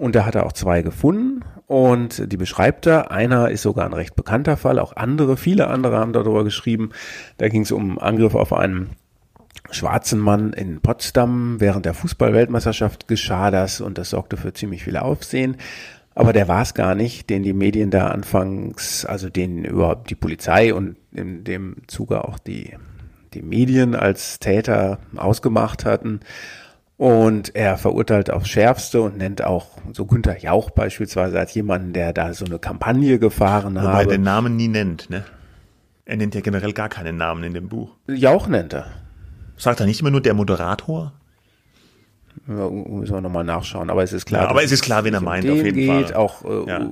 [0.00, 3.10] Und da hat er auch zwei gefunden und die beschreibt er.
[3.10, 6.88] Einer ist sogar ein recht bekannter Fall, auch andere, viele andere haben darüber geschrieben.
[7.36, 8.96] Da ging es um Angriff auf einen
[9.70, 14.96] schwarzen Mann in Potsdam während der Fußballweltmeisterschaft geschah das und das sorgte für ziemlich viel
[14.96, 15.58] Aufsehen.
[16.14, 20.14] Aber der war es gar nicht, den die Medien da anfangs, also den überhaupt die
[20.14, 22.74] Polizei und in dem Zuge auch die,
[23.34, 26.20] die Medien als Täter ausgemacht hatten.
[27.00, 32.12] Und er verurteilt aufs Schärfste und nennt auch so Günther Jauch beispielsweise als jemanden, der
[32.12, 33.86] da so eine Kampagne gefahren hat.
[33.86, 35.24] Wobei er den Namen nie nennt, ne?
[36.04, 37.96] Er nennt ja generell gar keinen Namen in dem Buch.
[38.06, 38.84] Jauch nennt er.
[39.56, 41.14] Sagt er nicht immer nur der Moderator?
[42.50, 43.90] Müssen wir nochmal nachschauen.
[43.90, 44.42] Aber es ist klar.
[44.42, 46.10] Ja, aber es ist klar, wen er meint, auf jeden geht.
[46.10, 46.14] Fall.
[46.14, 46.90] Auch, äh, ja.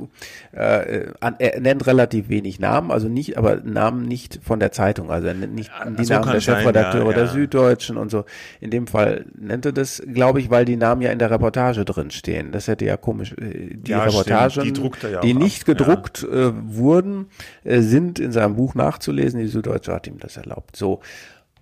[0.53, 5.11] äh, er nennt relativ wenig Namen, also nicht, aber Namen nicht von der Zeitung.
[5.11, 8.25] Also er nennt nicht die so Namen der Chefredakteure ja, der Süddeutschen und so.
[8.61, 11.85] In dem Fall nennt er das, glaube ich, weil die Namen ja in der Reportage
[11.85, 12.53] drin stehen.
[12.53, 13.33] Das hätte ja komisch.
[13.33, 14.91] Äh, die Reportagen, die,
[15.23, 17.27] die nicht gedruckt äh, wurden,
[17.65, 19.41] äh, sind in seinem Buch nachzulesen.
[19.41, 20.77] Die Süddeutsche hat ihm das erlaubt.
[20.77, 21.01] So.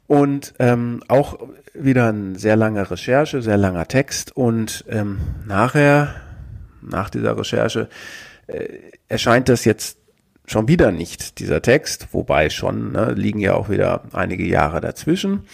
[0.07, 1.38] Und ähm, auch
[1.75, 6.14] wieder eine sehr lange Recherche, sehr langer Text und ähm, nachher,
[6.81, 7.88] nach dieser Recherche,
[8.47, 8.69] äh,
[9.09, 9.99] erscheint das jetzt
[10.47, 15.45] schon wieder nicht, dieser Text, wobei schon, ne, liegen ja auch wieder einige Jahre dazwischen.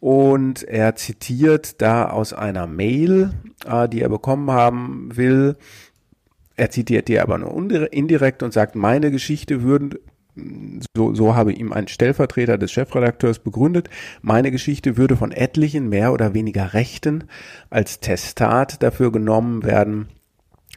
[0.00, 3.30] und er zitiert da aus einer Mail,
[3.66, 5.56] äh, die er bekommen haben will.
[6.56, 9.96] Er zitiert die aber nur indirekt und sagt, meine Geschichte würden
[10.94, 13.88] so, so habe ihm ein Stellvertreter des Chefredakteurs begründet,
[14.22, 17.24] meine Geschichte würde von etlichen mehr oder weniger Rechten
[17.70, 20.08] als Testat dafür genommen werden,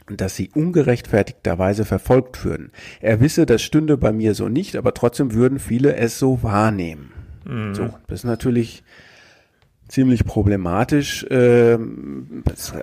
[0.08, 2.72] dass sie ungerechtfertigterweise verfolgt würden.
[3.00, 7.12] Er wisse, das stünde bei mir so nicht, aber trotzdem würden viele es so wahrnehmen.
[7.44, 7.74] Mhm.
[7.74, 8.82] So, das ist natürlich
[9.90, 11.76] ziemlich problematisch, äh,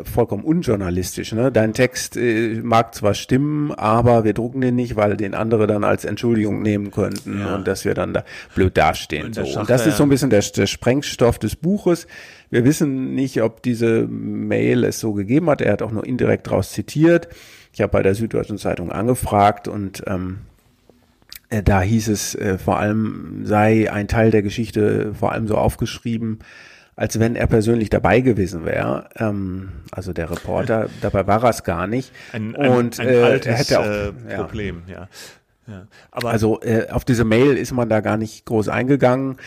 [0.04, 1.32] vollkommen unjournalistisch.
[1.32, 1.52] Ne?
[1.52, 5.86] Dein Text äh, mag zwar stimmen, aber wir drucken den nicht, weil den andere dann
[5.86, 7.56] als Entschuldigung nehmen könnten ja.
[7.56, 9.28] und dass wir dann da blöd dastehen.
[9.28, 9.60] Und, so.
[9.60, 12.08] und das ist so ein bisschen der, der Sprengstoff des Buches.
[12.50, 15.62] Wir wissen nicht, ob diese Mail es so gegeben hat.
[15.62, 17.30] Er hat auch nur indirekt daraus zitiert.
[17.72, 20.40] Ich habe bei der Süddeutschen Zeitung angefragt und ähm,
[21.50, 25.56] äh, da hieß es äh, vor allem sei ein Teil der Geschichte vor allem so
[25.56, 26.40] aufgeschrieben,
[26.98, 29.08] als wenn er persönlich dabei gewesen wäre.
[29.18, 32.12] Ähm, also der Reporter, dabei war er es gar nicht.
[32.34, 35.08] Ein, ein, und ein äh, altes er hätte auch, äh, Problem, ja.
[35.68, 35.74] ja.
[35.74, 35.88] ja.
[36.12, 39.38] Aber also äh, auf diese Mail ist man da gar nicht groß eingegangen,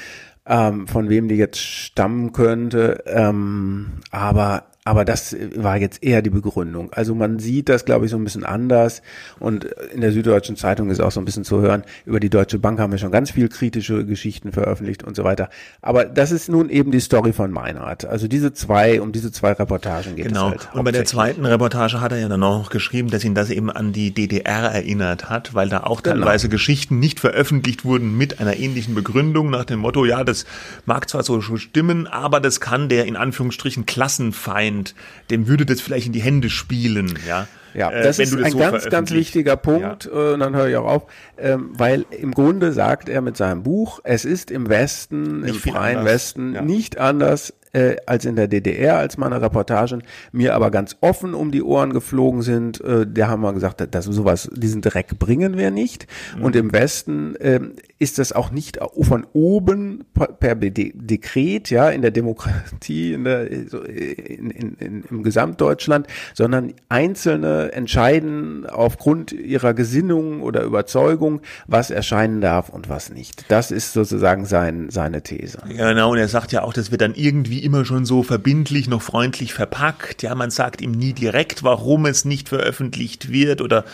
[0.47, 3.03] ähm, von wem die jetzt stammen könnte.
[3.07, 6.91] Ähm, aber aber das war jetzt eher die Begründung.
[6.93, 9.03] Also man sieht das, glaube ich, so ein bisschen anders.
[9.39, 12.59] Und in der Süddeutschen Zeitung ist auch so ein bisschen zu hören, über die Deutsche
[12.59, 15.51] Bank haben wir schon ganz viel kritische Geschichten veröffentlicht und so weiter.
[15.83, 18.07] Aber das ist nun eben die Story von Meinrad.
[18.07, 20.47] Also diese zwei, um diese zwei Reportagen geht genau.
[20.47, 20.75] es halt.
[20.75, 23.71] Und bei der zweiten Reportage hat er ja dann auch geschrieben, dass ihn das eben
[23.71, 26.17] an die DDR erinnert hat, weil da auch genau.
[26.17, 30.47] teilweise Geschichten nicht veröffentlicht wurden mit einer ähnlichen Begründung nach dem Motto, ja, das
[30.87, 34.95] mag zwar so stimmen, aber das kann der in Anführungsstrichen Klassenfeind Feind,
[35.31, 37.47] dem würde das vielleicht in die Hände spielen, ja.
[37.75, 40.35] Ja, äh, das äh, ist das ein so ganz, ganz wichtiger Punkt, ja.
[40.35, 41.07] äh, dann höre ich auch auf,
[41.39, 45.73] ähm, weil im Grunde sagt er mit seinem Buch, es ist im Westen, nicht im
[45.73, 46.15] freien anders.
[46.15, 46.63] Westen, ja.
[46.63, 50.03] nicht anders äh, als in der DDR, als meine Reportagen
[50.33, 52.81] mir aber ganz offen um die Ohren geflogen sind.
[52.81, 56.07] Äh, da haben wir gesagt, dass sowas, diesen Dreck bringen wir nicht.
[56.37, 56.45] Mhm.
[56.45, 57.61] Und im Westen äh,
[58.01, 63.51] ist das auch nicht von oben per De Dekret, ja, in der Demokratie, in der,
[63.51, 72.41] in, in, in, im Gesamtdeutschland, sondern Einzelne entscheiden aufgrund ihrer Gesinnung oder Überzeugung, was erscheinen
[72.41, 73.45] darf und was nicht.
[73.49, 75.59] Das ist sozusagen sein, seine These.
[75.69, 78.89] Ja, genau, und er sagt ja auch, das wird dann irgendwie immer schon so verbindlich
[78.89, 80.23] noch freundlich verpackt.
[80.23, 83.85] Ja, man sagt ihm nie direkt, warum es nicht veröffentlicht wird oder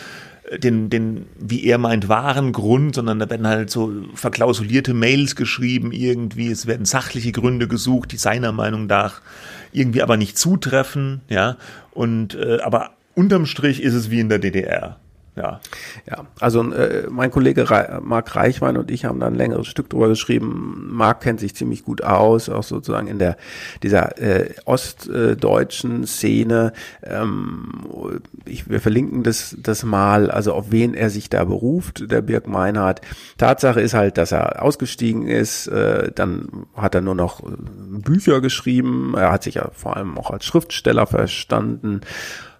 [0.57, 5.91] den, den, wie er meint, wahren Grund, sondern da werden halt so verklausulierte Mails geschrieben
[5.91, 9.21] irgendwie, es werden sachliche Gründe gesucht, die seiner Meinung nach
[9.71, 11.57] irgendwie aber nicht zutreffen, ja,
[11.91, 14.99] und, äh, aber unterm Strich ist es wie in der DDR.
[15.37, 15.61] Ja.
[16.09, 19.89] Ja, also äh, mein Kollege Re Marc Reichwein und ich haben da ein längeres Stück
[19.89, 20.89] drüber geschrieben.
[20.91, 23.37] Marc kennt sich ziemlich gut aus, auch sozusagen in der
[23.83, 26.73] dieser äh, ostdeutschen Szene.
[27.03, 32.23] Ähm, ich, wir verlinken das, das mal, also auf wen er sich da beruft, der
[32.23, 33.01] Birk Meinhardt.
[33.37, 37.53] Tatsache ist halt, dass er ausgestiegen ist, äh, dann hat er nur noch äh,
[37.89, 42.01] Bücher geschrieben, er hat sich ja vor allem auch als Schriftsteller verstanden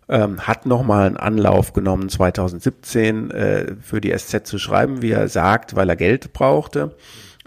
[0.10, 5.28] ähm, hat nochmal einen Anlauf genommen, 2017 äh, für die SZ zu schreiben, wie er
[5.28, 6.96] sagt, weil er Geld brauchte.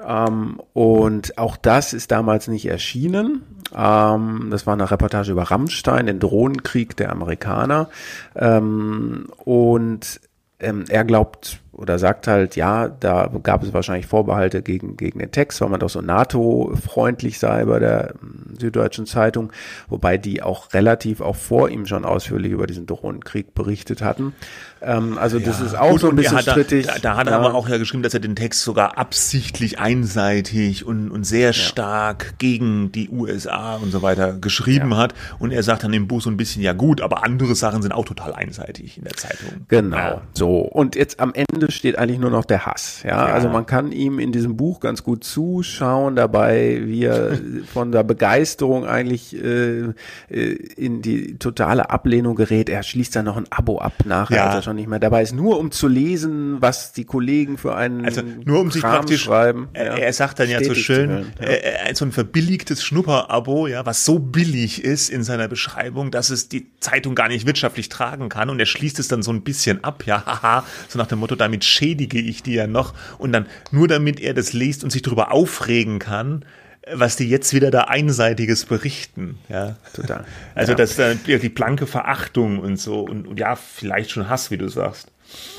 [0.06, 3.42] Ähm, und auch das ist damals nicht erschienen.
[3.74, 7.88] Ähm, das war eine Reportage über Rammstein, den Drohnenkrieg der Amerikaner.
[8.34, 10.20] Ähm, und
[10.58, 15.32] ähm, er glaubt oder sagt halt, ja, da gab es wahrscheinlich Vorbehalte gegen, gegen den
[15.32, 19.50] Text, weil man doch so NATO-freundlich sei bei der ähm, Süddeutschen Zeitung,
[19.88, 24.34] wobei die auch relativ auch vor ihm schon ausführlich über diesen Drohnenkrieg berichtet hatten.
[24.82, 26.86] Ähm, also ja, das ist auch gut, so ein bisschen hat strittig.
[26.86, 27.38] Da, da hat er ja.
[27.38, 32.24] aber auch ja geschrieben, dass er den Text sogar absichtlich einseitig und, und sehr stark
[32.24, 32.32] ja.
[32.38, 35.14] gegen die USA und so weiter geschrieben hat.
[35.38, 37.92] Und er sagt dann im Buch so ein bisschen, ja gut, aber andere Sachen sind
[37.92, 39.66] auch total einseitig in der Zeitung.
[39.68, 40.58] Genau, so.
[40.58, 43.02] Und jetzt am Ende steht eigentlich nur noch der Hass.
[43.04, 47.38] Ja, also man kann ihm in diesem Buch ganz gut zuschauen dabei, wie er
[47.72, 49.92] von der Begeisterung eigentlich äh,
[50.28, 52.68] äh, in die totale Ablehnung gerät.
[52.68, 54.46] Er schließt dann noch ein Abo ab nachher, ja.
[54.46, 57.74] als er schon nicht mehr dabei ist, nur um zu lesen, was die Kollegen für
[57.74, 59.68] einen also nur um sich Kram praktisch schreiben.
[59.72, 61.46] Er, er sagt dann ja so schön, hören, ja.
[61.46, 66.48] Äh, so ein verbilligtes Schnupperabo, ja, was so billig ist in seiner Beschreibung, dass es
[66.48, 69.84] die Zeitung gar nicht wirtschaftlich tragen kann und er schließt es dann so ein bisschen
[69.84, 73.46] ab, ja, haha, so nach dem Motto, damit schädige ich die ja noch und dann
[73.70, 76.44] nur damit er das liest und sich darüber aufregen kann,
[76.92, 79.76] was die jetzt wieder da einseitiges berichten, ja.
[79.94, 80.24] Total.
[80.54, 80.76] Also ja.
[80.76, 84.58] das ist äh, die blanke Verachtung und so und, und ja, vielleicht schon Hass, wie
[84.58, 85.08] du sagst.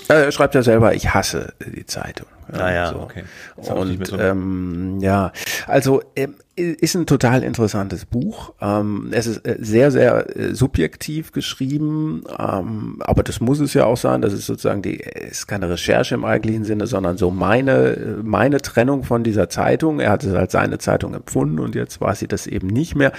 [0.08, 2.28] Er schreibt ja selber, ich hasse die Zeitung.
[2.52, 3.00] Ja, ah, so.
[3.00, 3.24] okay.
[3.56, 5.32] Und so ähm, ja,
[5.68, 8.54] also ähm, ist ein total interessantes Buch.
[8.62, 13.86] Ähm, es ist äh, sehr, sehr äh, subjektiv geschrieben, ähm, aber das muss es ja
[13.86, 14.21] auch sein.
[14.21, 19.04] Das ist sozusagen die, ist keine Recherche im eigentlichen Sinne, sondern so meine, meine Trennung
[19.04, 20.00] von dieser Zeitung.
[20.00, 23.12] Er hat es als seine Zeitung empfunden und jetzt war sie das eben nicht mehr.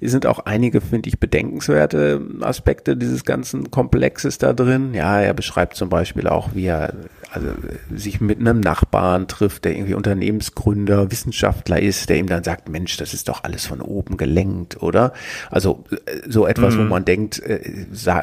[0.00, 4.94] Es sind auch einige, finde ich, bedenkenswerte Aspekte dieses ganzen Komplexes da drin.
[4.94, 6.94] Ja, er beschreibt zum Beispiel auch, wie er
[7.32, 7.48] also
[7.94, 12.96] sich mit einem Nachbarn trifft, der irgendwie Unternehmensgründer, Wissenschaftler ist, der ihm dann sagt, Mensch,
[12.96, 15.12] das ist doch alles von oben gelenkt, oder?
[15.50, 16.78] Also äh, so etwas, mhm.
[16.78, 17.60] wo man denkt, äh,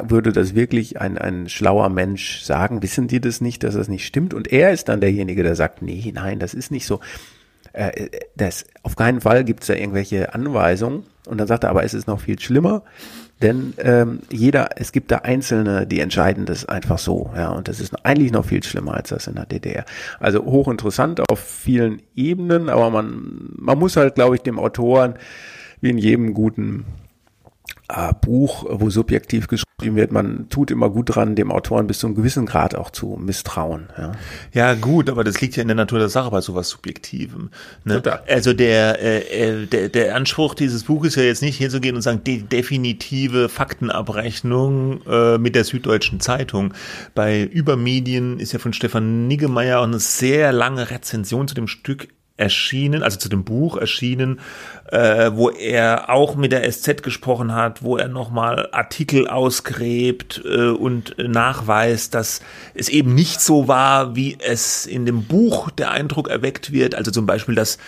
[0.08, 4.06] würde das wirklich ein, ein schlauer Mensch sagen, wissen die das nicht, dass das nicht
[4.06, 4.34] stimmt?
[4.34, 7.00] Und er ist dann derjenige, der sagt, nee, nein, das ist nicht so.
[7.74, 11.04] Äh, das, auf keinen Fall gibt es da irgendwelche Anweisungen.
[11.26, 12.82] Und dann sagt er, aber es ist noch viel schlimmer.
[13.42, 17.80] Denn ähm, jeder, es gibt da Einzelne, die entscheiden das einfach so, ja, und das
[17.80, 19.84] ist eigentlich noch viel schlimmer als das in der DDR.
[20.20, 25.14] Also hochinteressant auf vielen Ebenen, aber man, man muss halt, glaube ich, dem Autoren
[25.80, 26.84] wie in jedem guten
[27.88, 32.06] äh, Buch, wo subjektiv geschrieben wird, man tut immer gut dran, dem Autoren bis zu
[32.06, 33.88] einem gewissen Grad auch zu misstrauen.
[33.98, 34.12] Ja,
[34.52, 37.50] ja gut, aber das liegt ja in der Natur der Sache bei sowas Subjektivem.
[37.84, 38.02] Ne?
[38.28, 42.02] Also der, äh, äh, der, der Anspruch dieses Buches ist ja jetzt nicht hinzugehen und
[42.02, 46.72] sagen, die definitive Faktenabrechnung äh, mit der Süddeutschen Zeitung.
[47.14, 52.08] Bei Übermedien ist ja von Stefan Niggemeier auch eine sehr lange Rezension zu dem Stück
[52.36, 54.40] erschienen, also zu dem Buch erschienen,
[54.90, 60.70] äh, wo er auch mit der SZ gesprochen hat, wo er nochmal Artikel ausgräbt äh,
[60.70, 62.40] und nachweist, dass
[62.74, 66.96] es eben nicht so war, wie es in dem Buch der Eindruck erweckt wird.
[66.96, 67.78] Also zum Beispiel, dass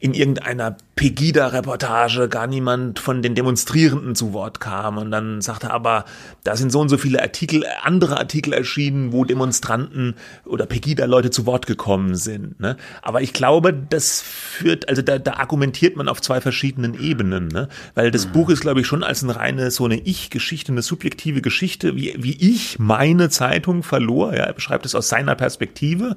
[0.00, 4.98] in irgendeiner Pegida-Reportage gar niemand von den Demonstrierenden zu Wort kam.
[4.98, 6.04] Und dann sagte er aber,
[6.42, 11.46] da sind so und so viele Artikel, andere Artikel erschienen, wo Demonstranten oder Pegida-Leute zu
[11.46, 12.58] Wort gekommen sind.
[12.58, 12.76] Ne?
[13.00, 17.46] Aber ich glaube, das führt, also da, da argumentiert man auf zwei verschiedenen Ebenen.
[17.46, 17.68] Ne?
[17.94, 18.32] Weil das mhm.
[18.32, 22.14] Buch ist, glaube ich, schon als eine reine, so eine Ich-Geschichte, eine subjektive Geschichte, wie,
[22.18, 24.34] wie ich meine Zeitung verlor.
[24.34, 24.44] Ja?
[24.44, 26.16] Er beschreibt es aus seiner Perspektive.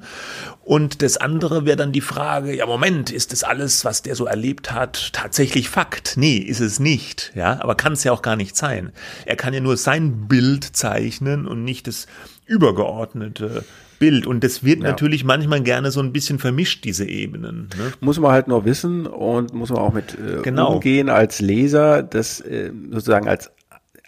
[0.64, 4.26] Und das andere wäre dann die Frage, ja, Moment, ist das alles, was der so
[4.26, 6.14] erlebt hat, tatsächlich Fakt?
[6.16, 8.92] Nee, ist es nicht, ja, aber kann es ja auch gar nicht sein.
[9.26, 12.06] Er kann ja nur sein Bild zeichnen und nicht das
[12.46, 13.64] übergeordnete
[13.98, 14.26] Bild.
[14.26, 14.88] Und das wird ja.
[14.88, 17.68] natürlich manchmal gerne so ein bisschen vermischt, diese Ebenen.
[17.78, 17.92] Ne?
[18.00, 20.74] Muss man halt nur wissen und muss man auch mit äh, genau.
[20.74, 23.52] umgehen als Leser, das äh, sozusagen als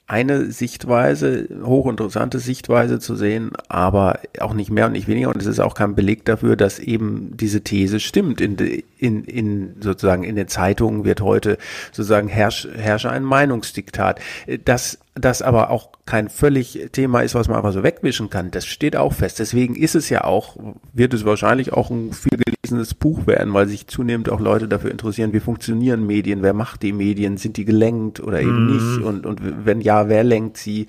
[0.06, 5.30] eine Sichtweise, hochinteressante Sichtweise zu sehen, aber auch nicht mehr und nicht weniger.
[5.30, 8.40] Und es ist auch kein Beleg dafür, dass eben diese These stimmt.
[8.40, 8.56] In,
[8.98, 11.56] in, in sozusagen in den Zeitungen wird heute
[11.90, 14.20] sozusagen herrsche, herrsche ein Meinungsdiktat.
[14.64, 18.50] Das das aber auch kein völlig Thema ist, was man einfach so wegwischen kann.
[18.50, 19.38] Das steht auch fest.
[19.38, 20.56] Deswegen ist es ja auch,
[20.92, 24.90] wird es wahrscheinlich auch ein viel gelesenes Buch werden, weil sich zunehmend auch Leute dafür
[24.90, 28.74] interessieren, wie funktionieren Medien, wer macht die Medien, sind die gelenkt oder eben mhm.
[28.74, 30.87] nicht und, und wenn ja, wer lenkt sie?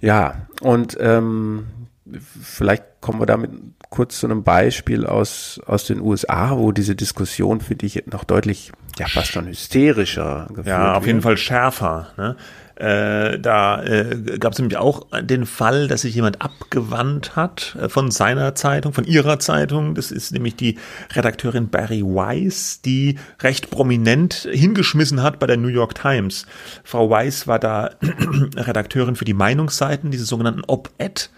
[0.00, 1.66] Ja, und ähm,
[2.42, 3.50] vielleicht kommen wir damit
[3.90, 8.72] kurz zu einem Beispiel aus, aus den USA, wo diese Diskussion für dich noch deutlich,
[8.98, 12.08] ja, fast schon hysterischer geführt Ja, auf jeden Fall schärfer.
[12.16, 12.36] Ne?
[12.78, 17.88] Äh, da äh, gab es nämlich auch den Fall, dass sich jemand abgewandt hat äh,
[17.88, 19.96] von seiner Zeitung, von ihrer Zeitung.
[19.96, 20.78] Das ist nämlich die
[21.12, 26.46] Redakteurin Barry Weiss, die recht prominent hingeschmissen hat bei der New York Times.
[26.84, 27.90] Frau Weiss war da
[28.56, 31.30] Redakteurin für die Meinungsseiten, diese sogenannten Op-Ed.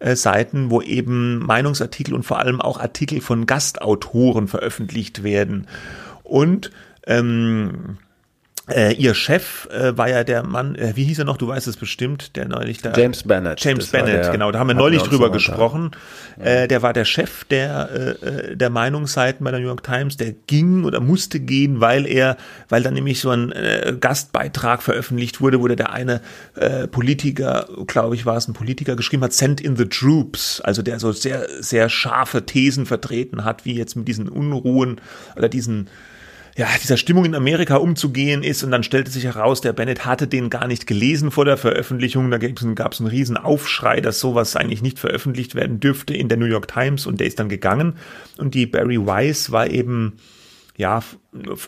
[0.00, 5.66] Seiten, wo eben Meinungsartikel und vor allem auch Artikel von Gastautoren veröffentlicht werden.
[6.22, 6.70] Und
[7.06, 7.98] ähm,
[8.68, 11.66] äh, ihr Chef äh, war ja der Mann, äh, wie hieß er noch, du weißt
[11.66, 12.92] es bestimmt, der neulich da.
[12.94, 13.60] James Bennett.
[13.62, 15.92] James Bennett, der, genau, da haben wir neulich drüber gesprochen.
[16.38, 20.32] Äh, der war der Chef der, äh, der Meinungsseiten bei der New York Times, der
[20.32, 22.36] ging oder musste gehen, weil er,
[22.68, 26.20] weil dann nämlich so ein äh, Gastbeitrag veröffentlicht wurde, wo der eine
[26.54, 30.82] äh, Politiker, glaube ich, war es ein Politiker, geschrieben hat, Send in the Troops, also
[30.82, 35.00] der so sehr, sehr scharfe Thesen vertreten hat, wie jetzt mit diesen Unruhen
[35.36, 35.88] oder diesen
[36.58, 38.64] ja, dieser Stimmung in Amerika umzugehen ist.
[38.64, 42.32] Und dann stellte sich heraus, der Bennett hatte den gar nicht gelesen vor der Veröffentlichung.
[42.32, 46.36] Da gab es einen riesen Aufschrei, dass sowas eigentlich nicht veröffentlicht werden dürfte in der
[46.36, 47.06] New York Times.
[47.06, 47.94] Und der ist dann gegangen.
[48.38, 50.14] Und die Barry Weiss war eben,
[50.76, 51.00] ja,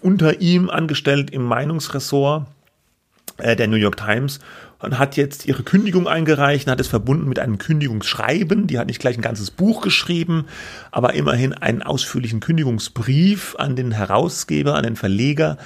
[0.03, 2.48] unter ihm angestellt im Meinungsressort
[3.38, 4.40] äh, der New York Times
[4.81, 8.66] und hat jetzt ihre Kündigung eingereicht und hat es verbunden mit einem Kündigungsschreiben.
[8.66, 10.47] Die hat nicht gleich ein ganzes Buch geschrieben,
[10.90, 15.59] aber immerhin einen ausführlichen Kündigungsbrief an den Herausgeber, an den Verleger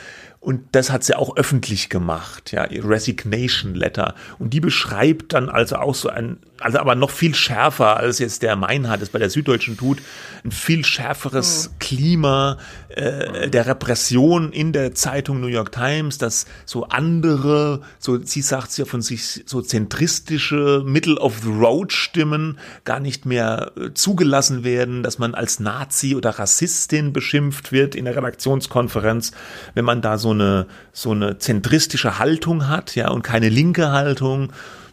[0.44, 4.14] Und das hat sie auch öffentlich gemacht, ja, ihr Resignation Letter.
[4.38, 8.42] Und die beschreibt dann also auch so ein, also aber noch viel schärfer, als jetzt
[8.42, 10.02] der Meinhard es bei der Süddeutschen tut,
[10.44, 11.78] ein viel schärferes mhm.
[11.78, 12.59] Klima
[12.90, 18.68] äh, der Repression in der Zeitung New York Times, dass so andere, so sie sagt
[18.68, 23.94] es ja von sich, so zentristische Middle of the Road Stimmen gar nicht mehr äh,
[23.94, 29.33] zugelassen werden, dass man als Nazi oder Rassistin beschimpft wird in der Redaktionskonferenz,
[29.72, 34.53] wenn man da so eine, so eine zentristische Haltung hat, ja, und keine linke Haltung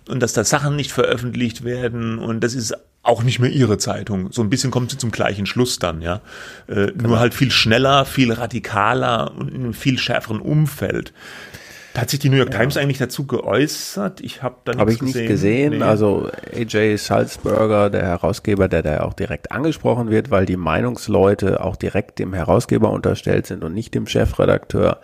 [0.09, 4.31] und dass da Sachen nicht veröffentlicht werden und das ist auch nicht mehr ihre Zeitung.
[4.31, 6.21] So ein bisschen kommt sie zum gleichen Schluss dann, ja.
[6.67, 7.09] Äh, genau.
[7.09, 11.11] Nur halt viel schneller, viel radikaler und in einem viel schärferen Umfeld.
[11.95, 12.59] Hat sich die New York ja.
[12.59, 14.21] Times eigentlich dazu geäußert?
[14.21, 15.79] Ich habe da nichts hab ich nicht gesehen.
[15.79, 15.83] Nee.
[15.83, 21.75] Also AJ Salzberger, der Herausgeber, der da auch direkt angesprochen wird, weil die Meinungsleute auch
[21.75, 25.01] direkt dem Herausgeber unterstellt sind und nicht dem Chefredakteur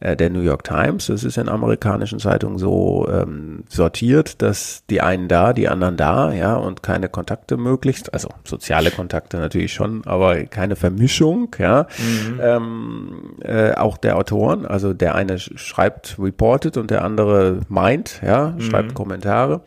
[0.00, 1.06] äh, der New York Times.
[1.06, 6.32] Das ist in amerikanischen Zeitungen so ähm, sortiert, dass die einen da, die anderen da,
[6.32, 11.86] ja, und keine Kontakte möglichst, also soziale Kontakte natürlich schon, aber keine Vermischung, ja.
[11.98, 12.40] Mhm.
[12.40, 13.10] Ähm,
[13.42, 18.90] äh, auch der Autoren, also der eine schreibt, reportet und der andere meint, ja, schreibt
[18.90, 18.94] mhm.
[18.94, 19.62] Kommentare.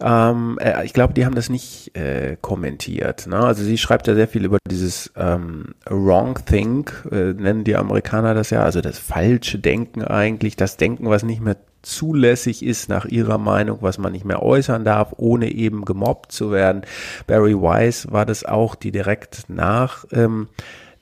[0.00, 3.26] Ähm, äh, ich glaube, die haben das nicht äh, kommentiert.
[3.26, 3.38] Ne?
[3.38, 8.34] Also sie schreibt ja sehr viel über dieses ähm, Wrong Think, äh, nennen die Amerikaner
[8.34, 13.04] das ja, also das falsche Denken eigentlich, das Denken, was nicht mehr zulässig ist nach
[13.04, 16.82] ihrer Meinung, was man nicht mehr äußern darf, ohne eben gemobbt zu werden.
[17.26, 20.48] Barry Weiss war das auch, die direkt nach ähm,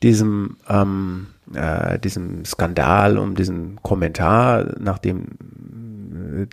[0.02, 5.26] diesem ähm, äh, diesem Skandal um diesen Kommentar, nachdem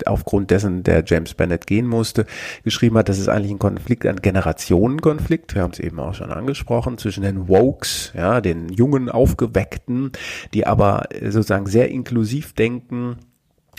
[0.06, 2.26] aufgrund dessen der James Bennett gehen musste,
[2.64, 6.32] geschrieben hat, das ist eigentlich ein Konflikt, ein Generationenkonflikt, wir haben es eben auch schon
[6.32, 10.12] angesprochen, zwischen den Wokes, ja, den jungen Aufgeweckten,
[10.54, 13.16] die aber sozusagen sehr inklusiv denken,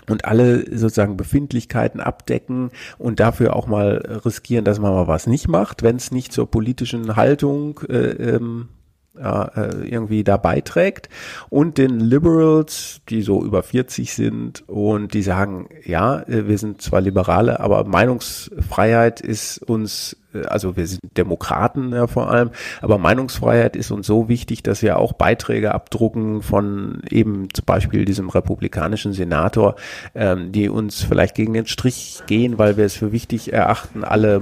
[0.10, 5.48] und alle sozusagen Befindlichkeiten abdecken und dafür auch mal riskieren, dass man mal was nicht
[5.48, 8.70] macht, wenn es nicht zur politischen Haltung äh, ähm,
[9.18, 11.10] äh, irgendwie da beiträgt.
[11.50, 16.82] Und den Liberals, die so über 40 sind und die sagen, ja, äh, wir sind
[16.82, 20.18] zwar Liberale, aber Meinungsfreiheit ist uns
[20.48, 24.98] also wir sind Demokraten ja vor allem, aber Meinungsfreiheit ist uns so wichtig, dass wir
[24.98, 29.76] auch Beiträge abdrucken von eben zum Beispiel diesem republikanischen Senator,
[30.16, 34.42] ähm, die uns vielleicht gegen den Strich gehen, weil wir es für wichtig erachten, alle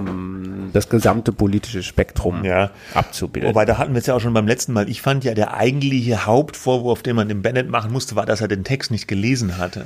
[0.74, 2.72] das gesamte politische Spektrum ja.
[2.94, 3.50] abzubilden.
[3.50, 4.90] Wobei, da hatten wir es ja auch schon beim letzten Mal.
[4.90, 8.48] Ich fand ja, der eigentliche Hauptvorwurf, den man dem Bennett machen musste, war, dass er
[8.48, 9.86] den Text nicht gelesen hatte.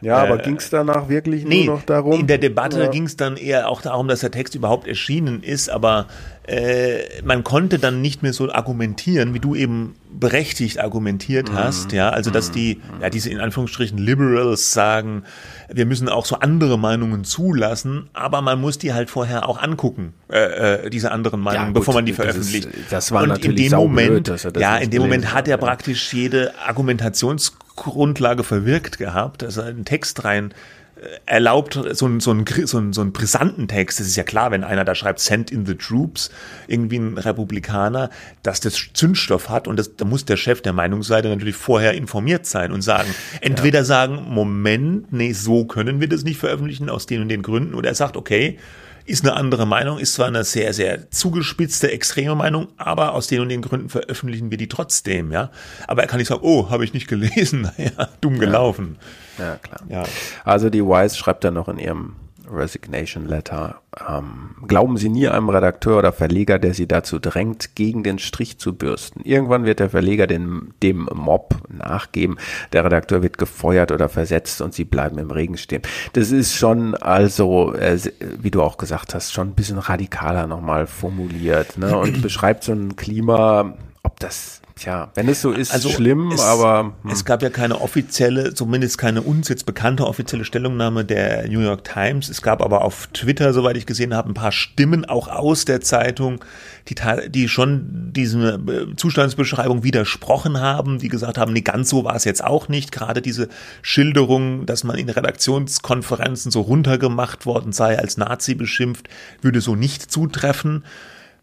[0.00, 2.20] Ja, aber äh, ging es danach wirklich nee, nur noch darum?
[2.20, 2.88] In der Debatte ja.
[2.88, 6.06] ging es dann eher auch darum, dass der Text überhaupt erschienen ist, aber
[6.46, 11.56] äh, man konnte dann nicht mehr so argumentieren, wie du eben berechtigt argumentiert mhm.
[11.56, 12.54] hast, ja, also dass mhm.
[12.54, 15.24] die, ja, diese in Anführungsstrichen Liberals sagen,
[15.72, 20.12] wir müssen auch so andere Meinungen zulassen, aber man muss die halt vorher auch angucken,
[20.30, 22.66] äh, äh, diese anderen Meinungen, ja, gut, bevor man die veröffentlicht.
[22.66, 25.48] Das, ist, das war Und natürlich in dem Moment, blöd, ja, in dem Moment hat
[25.48, 30.52] er praktisch jede Argumentations Grundlage verwirkt gehabt, er einen Text rein
[30.96, 34.22] äh, erlaubt, so einen, so, einen, so, einen, so einen brisanten Text, das ist ja
[34.22, 36.30] klar, wenn einer da schreibt, send in the troops,
[36.68, 38.10] irgendwie ein Republikaner,
[38.42, 42.46] dass das Zündstoff hat und das, da muss der Chef der Meinungsseite natürlich vorher informiert
[42.46, 43.84] sein und sagen, entweder ja.
[43.84, 47.88] sagen, Moment, nee, so können wir das nicht veröffentlichen, aus den und den Gründen, oder
[47.88, 48.58] er sagt, okay,
[49.06, 53.40] ist eine andere Meinung, ist zwar eine sehr, sehr zugespitzte, extreme Meinung, aber aus den
[53.40, 55.50] und den Gründen veröffentlichen wir die trotzdem, ja.
[55.86, 58.96] Aber er kann nicht sagen, oh, habe ich nicht gelesen, ja, dumm gelaufen.
[59.38, 59.80] Ja, ja klar.
[59.88, 60.04] Ja.
[60.44, 62.16] Also die Wise schreibt dann noch in ihrem
[62.50, 63.80] Resignation Letter.
[64.08, 68.58] Ähm, glauben Sie nie einem Redakteur oder Verleger, der Sie dazu drängt, gegen den Strich
[68.58, 69.20] zu bürsten.
[69.24, 72.38] Irgendwann wird der Verleger den, dem Mob nachgeben.
[72.72, 75.82] Der Redakteur wird gefeuert oder versetzt und Sie bleiben im Regen stehen.
[76.12, 77.98] Das ist schon also, äh,
[78.38, 81.96] wie du auch gesagt hast, schon ein bisschen radikaler nochmal formuliert ne?
[81.96, 86.40] und beschreibt so ein Klima, ob das Tja, wenn es so ist, also schlimm, es,
[86.40, 86.94] aber.
[87.02, 87.10] Hm.
[87.10, 91.84] Es gab ja keine offizielle, zumindest keine uns jetzt bekannte offizielle Stellungnahme der New York
[91.84, 92.28] Times.
[92.28, 95.80] Es gab aber auf Twitter, soweit ich gesehen habe, ein paar Stimmen auch aus der
[95.80, 96.44] Zeitung,
[96.88, 96.96] die,
[97.28, 102.24] die schon diese äh, Zustandsbeschreibung widersprochen haben, die gesagt haben, nee, ganz so war es
[102.24, 102.90] jetzt auch nicht.
[102.90, 103.48] Gerade diese
[103.80, 109.08] Schilderung, dass man in Redaktionskonferenzen so runtergemacht worden sei, als Nazi beschimpft,
[109.40, 110.82] würde so nicht zutreffen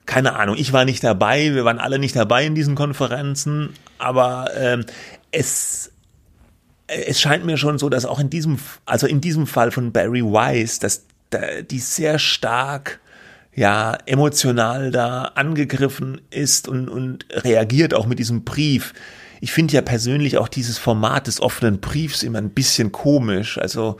[0.06, 4.50] keine Ahnung, ich war nicht dabei, wir waren alle nicht dabei in diesen Konferenzen, aber
[4.58, 4.86] ähm,
[5.32, 5.92] es,
[6.88, 10.24] es scheint mir schon so, dass auch in diesem, also in diesem Fall von Barry
[10.24, 11.06] Weiss, dass
[11.70, 13.00] die sehr stark
[13.56, 18.94] ja emotional da angegriffen ist und, und reagiert auch mit diesem Brief
[19.42, 23.58] ich finde ja persönlich auch dieses Format des offenen Briefs immer ein bisschen komisch.
[23.58, 23.98] Also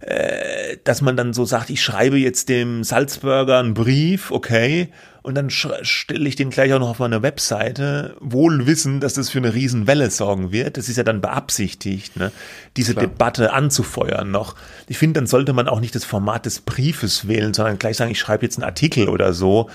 [0.00, 4.88] äh, dass man dann so sagt, ich schreibe jetzt dem Salzburger einen Brief, okay,
[5.28, 9.28] und dann stelle ich den gleich auch noch auf meine Webseite, wohl wissen, dass das
[9.28, 10.78] für eine Riesenwelle sorgen wird.
[10.78, 12.32] Das ist ja dann beabsichtigt, ne?
[12.78, 13.08] diese Klar.
[13.08, 14.54] Debatte anzufeuern noch.
[14.86, 18.10] Ich finde, dann sollte man auch nicht das Format des Briefes wählen, sondern gleich sagen,
[18.10, 19.68] ich schreibe jetzt einen Artikel oder so,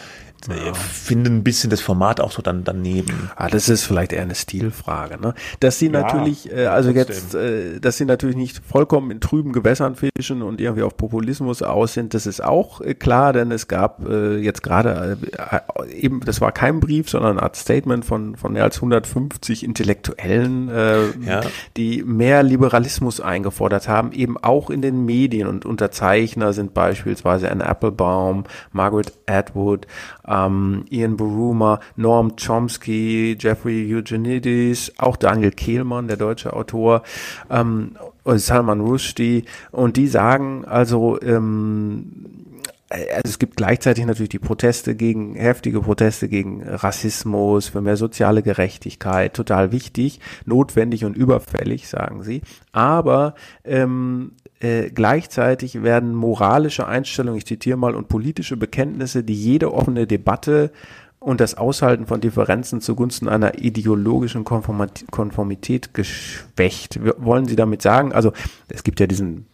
[0.47, 0.73] ja.
[0.73, 3.29] finde ein bisschen das Format auch so dann daneben.
[3.35, 5.33] Ah, das ist vielleicht eher eine Stilfrage, ne?
[5.59, 7.15] Dass sie ja, natürlich, äh, also trotzdem.
[7.15, 11.61] jetzt, äh, dass sie natürlich nicht vollkommen in trüben Gewässern fischen und irgendwie auf Populismus
[11.61, 16.21] aus sind, das ist auch äh, klar, denn es gab äh, jetzt gerade äh, eben,
[16.21, 21.05] das war kein Brief, sondern eine Art Statement von von mehr als 150 Intellektuellen, äh,
[21.25, 21.41] ja.
[21.77, 27.65] die mehr Liberalismus eingefordert haben, eben auch in den Medien und Unterzeichner sind beispielsweise Anne
[27.65, 29.87] Applebaum, Margaret Atwood,
[30.33, 37.03] ähm, Ian Buruma, Norm Chomsky, Jeffrey Eugenides, auch Daniel Kehlmann, der deutsche Autor,
[37.49, 42.43] ähm, Salman Rushdie und die sagen also, ähm,
[42.89, 48.43] also es gibt gleichzeitig natürlich die Proteste gegen, heftige Proteste gegen Rassismus, für mehr soziale
[48.43, 52.41] Gerechtigkeit, total wichtig, notwendig und überfällig, sagen sie.
[52.71, 53.33] Aber
[53.65, 54.33] ähm,
[54.63, 60.71] äh, gleichzeitig werden moralische Einstellungen, ich zitiere mal, und politische Bekenntnisse, die jede offene Debatte
[61.19, 66.99] und das Aushalten von Differenzen zugunsten einer ideologischen Konformität geschwächt.
[67.17, 68.31] Wollen Sie damit sagen, also
[68.69, 69.47] es gibt ja diesen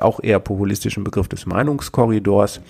[0.00, 2.60] auch eher populistischen Begriff des Meinungskorridors,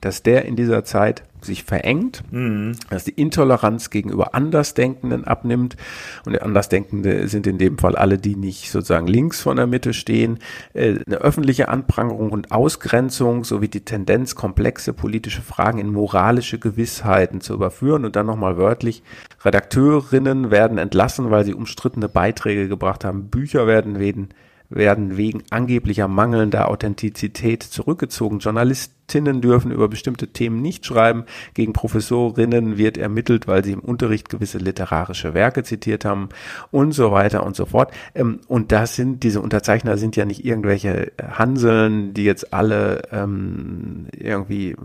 [0.00, 2.72] dass der in dieser Zeit sich verengt, mhm.
[2.90, 5.76] dass die Intoleranz gegenüber Andersdenkenden abnimmt.
[6.24, 10.38] Und Andersdenkende sind in dem Fall alle, die nicht sozusagen links von der Mitte stehen.
[10.74, 17.40] Äh, eine öffentliche Anprangerung und Ausgrenzung sowie die Tendenz, komplexe politische Fragen in moralische Gewissheiten
[17.40, 18.04] zu überführen.
[18.04, 19.02] Und dann nochmal wörtlich,
[19.44, 23.28] Redakteurinnen werden entlassen, weil sie umstrittene Beiträge gebracht haben.
[23.28, 24.30] Bücher werden wegen
[24.70, 28.38] werden wegen angeblicher mangelnder Authentizität zurückgezogen.
[28.38, 31.24] Journalistinnen dürfen über bestimmte Themen nicht schreiben.
[31.54, 36.28] Gegen Professorinnen wird ermittelt, weil sie im Unterricht gewisse literarische Werke zitiert haben
[36.70, 37.92] und so weiter und so fort.
[38.14, 44.06] Ähm, und das sind, diese Unterzeichner sind ja nicht irgendwelche Hanseln, die jetzt alle ähm,
[44.16, 44.76] irgendwie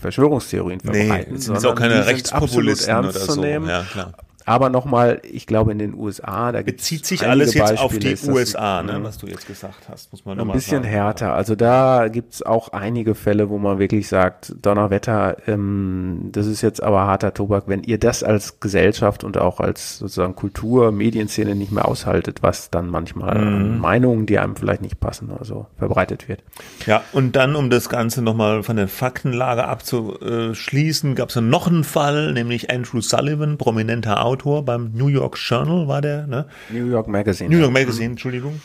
[0.00, 1.32] Verschwörungstheorien verbreiten.
[1.32, 3.42] Nee, sind sondern auch keine Rechtspopulisten oder so.
[3.44, 4.12] Ja, klar.
[4.46, 8.30] Aber nochmal, ich glaube in den USA, da bezieht sich alles jetzt Beispiele, auf die
[8.30, 10.94] USA, ne, was du jetzt gesagt hast, muss man nochmal Ein bisschen sagen.
[10.94, 11.34] härter.
[11.34, 16.82] Also da gibt's auch einige Fälle, wo man wirklich sagt, Donnerwetter, ähm, das ist jetzt
[16.82, 21.72] aber harter Tobak, wenn ihr das als Gesellschaft und auch als sozusagen Kultur, Medienszene nicht
[21.72, 23.78] mehr aushaltet, was dann manchmal mhm.
[23.78, 26.42] Meinungen, die einem vielleicht nicht passen oder so, verbreitet wird.
[26.86, 31.84] Ja, und dann, um das Ganze nochmal von der Faktenlage abzuschließen, gab's dann noch einen
[31.84, 36.46] Fall, nämlich Andrew Sullivan, prominenter Autor, Autor beim New York Journal war der, ne?
[36.70, 37.50] New York Magazine.
[37.50, 38.12] New York Magazine, mhm.
[38.12, 38.60] Entschuldigung.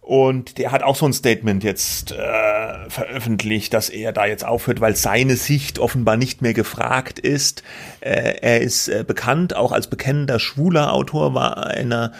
[0.00, 4.80] Und der hat auch so ein Statement jetzt äh, veröffentlicht, dass er da jetzt aufhört,
[4.80, 7.62] weil seine Sicht offenbar nicht mehr gefragt ist.
[8.00, 12.12] Äh, er ist äh, bekannt, auch als bekennender schwuler Autor, war einer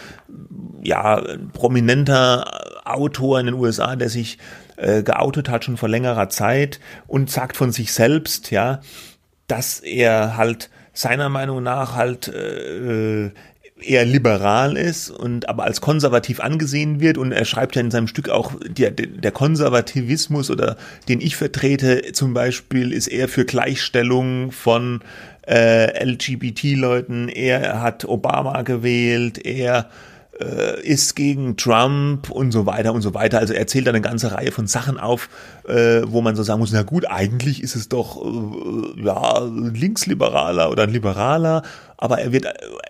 [0.81, 1.21] ja
[1.51, 4.37] prominenter Autor in den USA, der sich
[4.77, 8.79] äh, geoutet hat schon vor längerer Zeit und sagt von sich selbst, ja,
[9.47, 13.31] dass er halt seiner Meinung nach halt äh,
[13.83, 17.17] eher liberal ist und aber als konservativ angesehen wird.
[17.17, 20.77] Und er schreibt ja in seinem Stück auch der, der Konservativismus oder
[21.09, 25.01] den ich vertrete zum Beispiel ist eher für Gleichstellung von
[25.47, 29.89] äh, LGBT-Leuten er hat Obama gewählt er
[30.39, 33.39] äh, ist gegen Trump und so weiter und so weiter.
[33.39, 35.29] Also er zählt da eine ganze Reihe von Sachen auf,
[35.67, 40.71] äh, wo man so sagen muss, na gut, eigentlich ist es doch äh, ja linksliberaler
[40.71, 41.63] oder ein liberaler,
[41.97, 42.47] aber er wird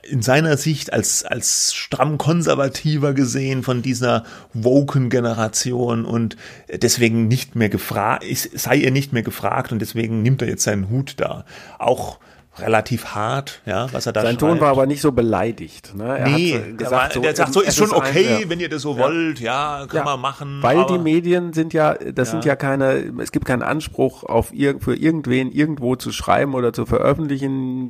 [0.09, 4.23] in seiner Sicht als als stramm konservativer gesehen von dieser
[4.53, 6.37] woken Generation und
[6.71, 8.23] deswegen nicht mehr gefragt,
[8.53, 11.45] sei er nicht mehr gefragt und deswegen nimmt er jetzt seinen Hut da.
[11.77, 12.19] Auch
[12.59, 14.39] relativ hart, ja, was er da Sein schreibt.
[14.39, 15.95] Ton war aber nicht so beleidigt.
[15.95, 16.17] Ne?
[16.17, 18.83] Er nee, hat gesagt, so, der sagt so, ist schon okay, ein, wenn ihr das
[18.83, 19.03] so ja.
[19.03, 20.59] wollt, ja, kann ja, man machen.
[20.61, 22.31] Weil die Medien sind ja, das ja.
[22.31, 26.73] sind ja keine, es gibt keinen Anspruch auf ir für irgendwen irgendwo zu schreiben oder
[26.73, 27.89] zu veröffentlichen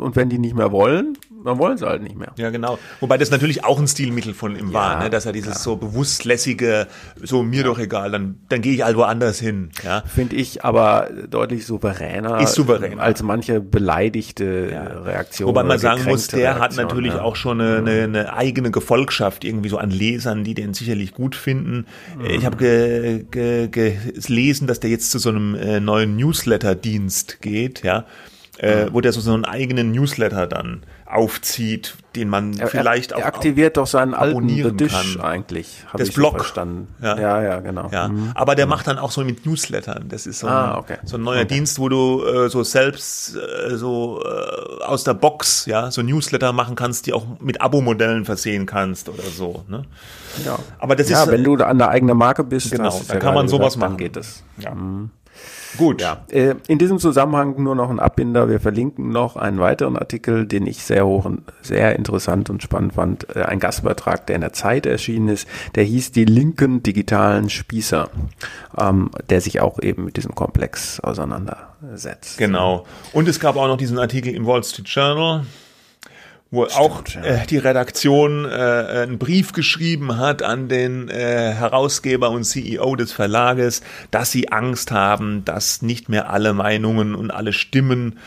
[0.00, 2.32] und wenn die nicht mehr wollen, dann wollen sie halt nicht mehr.
[2.36, 2.78] Ja, genau.
[3.00, 5.10] Wobei das natürlich auch ein Stilmittel von ihm war, ne?
[5.10, 5.62] dass er dieses klar.
[5.62, 6.86] so bewusstlässige,
[7.22, 9.70] so mir doch egal, dann, dann gehe ich halt woanders hin.
[9.82, 10.02] Ja?
[10.06, 13.02] Finde ich aber deutlich souveräner, ist souveräner.
[13.02, 14.82] als manche beleidigte ja.
[14.82, 15.48] Reaktion.
[15.48, 17.22] Wobei man sagen muss, der Reaktion, hat natürlich ja.
[17.22, 21.36] auch schon eine, eine, eine, eigene Gefolgschaft irgendwie so an Lesern, die den sicherlich gut
[21.36, 21.86] finden.
[22.18, 22.24] Mhm.
[22.26, 27.82] Ich habe ge, ge, gelesen, dass der jetzt zu so einem äh, neuen Newsletter-Dienst geht,
[27.82, 28.04] ja
[28.58, 30.82] äh, wo der so, so einen eigenen Newsletter dann
[31.14, 35.84] aufzieht, den man er, vielleicht er, er auch aktiviert doch seinen alten Dish eigentlich.
[35.96, 36.32] Das Blog.
[36.32, 36.88] So verstanden.
[37.00, 37.18] Ja.
[37.18, 37.88] ja, ja, genau.
[37.90, 38.08] Ja.
[38.08, 38.32] Mhm.
[38.34, 38.70] Aber der mhm.
[38.70, 40.06] macht dann auch so mit Newslettern.
[40.08, 40.98] Das ist so ein, ah, okay.
[41.04, 41.54] so ein neuer okay.
[41.54, 46.52] Dienst, wo du äh, so selbst äh, so äh, aus der Box ja so Newsletter
[46.52, 49.64] machen kannst, die auch mit Abo-Modellen versehen kannst oder so.
[49.68, 49.84] Ne?
[50.44, 50.58] Ja.
[50.78, 53.48] Aber das ja, ist wenn du an der eigenen Marke bist, genau, dann kann man
[53.48, 53.92] sowas machen.
[53.92, 54.42] Dann geht es.
[54.58, 54.74] Ja.
[54.74, 55.10] Mhm.
[55.76, 56.00] Gut.
[56.00, 56.24] Ja.
[56.30, 58.48] Äh, in diesem Zusammenhang nur noch ein Abbinder.
[58.48, 62.94] Wir verlinken noch einen weiteren Artikel, den ich sehr hoch und sehr interessant und spannend
[62.94, 63.34] fand.
[63.34, 65.48] Äh, ein Gastbeitrag, der in der Zeit erschienen ist.
[65.74, 68.08] Der hieß die linken digitalen Spießer,
[68.78, 72.38] ähm, der sich auch eben mit diesem Komplex auseinandersetzt.
[72.38, 72.84] Genau.
[73.12, 75.44] Und es gab auch noch diesen Artikel im Wall Street Journal
[76.54, 82.30] wo Stimmt, auch äh, die Redaktion äh, einen Brief geschrieben hat an den äh, Herausgeber
[82.30, 87.52] und CEO des Verlages, dass sie Angst haben, dass nicht mehr alle Meinungen und alle
[87.52, 88.18] Stimmen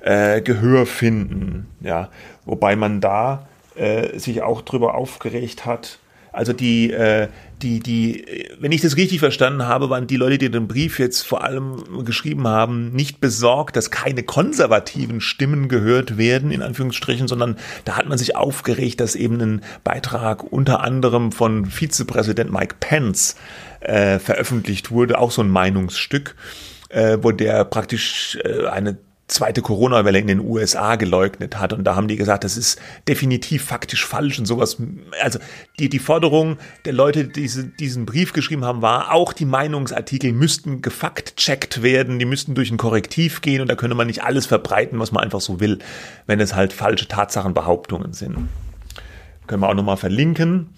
[0.00, 1.66] äh, Gehör finden.
[1.80, 2.08] Ja,
[2.44, 5.98] wobei man da äh, sich auch drüber aufgeregt hat.
[6.34, 7.28] Also die, äh,
[7.62, 8.24] die, die,
[8.58, 12.04] wenn ich das richtig verstanden habe, waren die Leute, die den Brief jetzt vor allem
[12.04, 18.08] geschrieben haben, nicht besorgt, dass keine konservativen Stimmen gehört werden, in Anführungsstrichen, sondern da hat
[18.08, 23.36] man sich aufgeregt, dass eben ein Beitrag unter anderem von Vizepräsident Mike Pence
[23.80, 26.34] äh, veröffentlicht wurde, auch so ein Meinungsstück,
[26.88, 31.72] äh, wo der praktisch äh, eine zweite Corona-Welle in den USA geleugnet hat.
[31.72, 34.76] Und da haben die gesagt, das ist definitiv faktisch falsch und sowas.
[35.22, 35.38] Also
[35.78, 40.32] die, die Forderung der Leute, die diese, diesen Brief geschrieben haben, war, auch die Meinungsartikel
[40.32, 44.46] müssten gefakt-checkt werden, die müssten durch ein Korrektiv gehen und da könne man nicht alles
[44.46, 45.78] verbreiten, was man einfach so will,
[46.26, 48.48] wenn es halt falsche Tatsachenbehauptungen sind.
[49.46, 50.70] Können wir auch nochmal verlinken.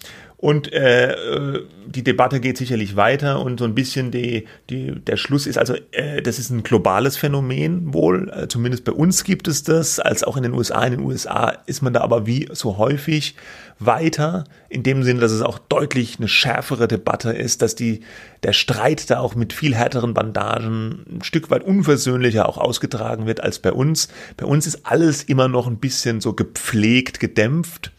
[0.46, 5.16] Und äh, äh, die Debatte geht sicherlich weiter und so ein bisschen die, die, der
[5.16, 8.30] Schluss ist also, äh, das ist ein globales Phänomen wohl.
[8.30, 10.84] Äh, zumindest bei uns gibt es das, als auch in den USA.
[10.84, 13.34] In den USA ist man da aber wie so häufig
[13.80, 18.02] weiter, in dem Sinne, dass es auch deutlich eine schärfere Debatte ist, dass die,
[18.44, 23.42] der Streit da auch mit viel härteren Bandagen ein Stück weit unversöhnlicher auch ausgetragen wird
[23.42, 24.10] als bei uns.
[24.36, 27.90] Bei uns ist alles immer noch ein bisschen so gepflegt, gedämpft.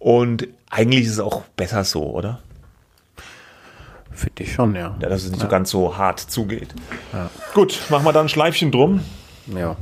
[0.00, 2.40] Und eigentlich ist es auch besser so, oder?
[4.12, 4.96] Finde ich schon, ja.
[5.00, 5.46] Ja, dass es nicht ja.
[5.46, 6.74] so ganz so hart zugeht.
[7.12, 7.30] Ja.
[7.54, 9.00] Gut, machen wir dann ein Schleifchen drum.
[9.46, 9.76] Ja.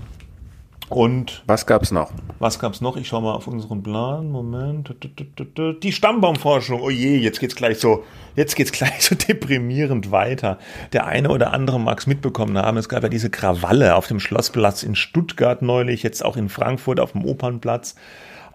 [0.88, 2.10] Und was gab's noch?
[2.38, 2.96] Was gab's noch?
[2.96, 4.30] Ich schaue mal auf unseren Plan.
[4.30, 4.94] Moment.
[5.82, 6.80] Die Stammbaumforschung.
[6.80, 8.04] Oh je, jetzt geht's gleich so,
[8.36, 10.58] jetzt geht's gleich so deprimierend weiter.
[10.92, 12.78] Der eine oder andere mag es mitbekommen haben.
[12.78, 17.00] Es gab ja diese Krawalle auf dem Schlossplatz in Stuttgart neulich, jetzt auch in Frankfurt
[17.00, 17.94] auf dem Opernplatz.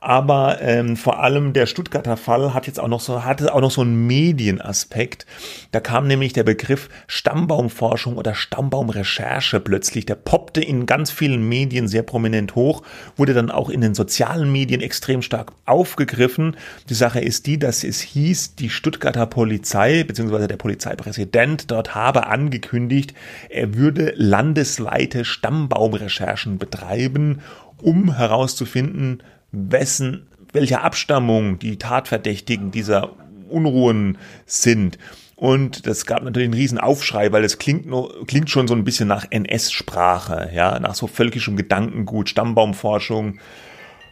[0.04, 3.72] Aber ähm, vor allem der Stuttgarter Fall hat jetzt auch noch so, hatte auch noch
[3.72, 5.26] so einen Medienaspekt.
[5.72, 10.06] Da kam nämlich der Begriff Stammbaumforschung oder Stammbaumrecherche plötzlich.
[10.06, 12.84] Der poppte in ganz vielen Medien sehr prominent hoch,
[13.16, 16.58] wurde dann auch in den sozialen Medien extrem stark aufgegriffen.
[16.90, 20.48] Die Sache ist die, dass es hieß, die Stuttgarter Polizei bzw.
[20.48, 23.14] der Polizeipräsident dort habe angekündigt,
[23.48, 27.40] er würde landesweite Stammbaumrecherchen betreiben,
[27.82, 29.24] um herauszufinden,
[29.54, 33.12] wessen, welcher Abstammung die Tatverdächtigen dieser
[33.50, 34.98] Unruhen sind.
[35.36, 38.84] Und das gab natürlich einen riesen Aufschrei, weil es klingt, nur, klingt schon so ein
[38.84, 43.40] bisschen nach NS-Sprache, ja, nach so völkischem Gedankengut, Stammbaumforschung.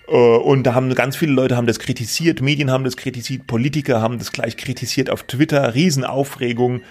[0.07, 4.01] Äh, und da haben ganz viele Leute haben das kritisiert, Medien haben das kritisiert, Politiker
[4.01, 6.81] haben das gleich kritisiert auf Twitter, Riesenaufregung.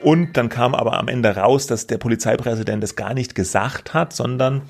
[0.00, 4.12] Und dann kam aber am Ende raus, dass der Polizeipräsident das gar nicht gesagt hat,
[4.12, 4.62] sondern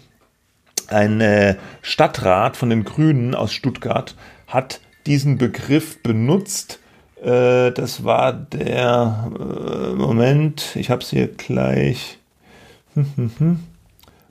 [0.89, 4.15] ein äh, Stadtrat von den Grünen aus Stuttgart
[4.47, 6.81] hat diesen Begriff benutzt.
[7.23, 12.19] Äh, das war der äh, Moment, ich habe es hier gleich.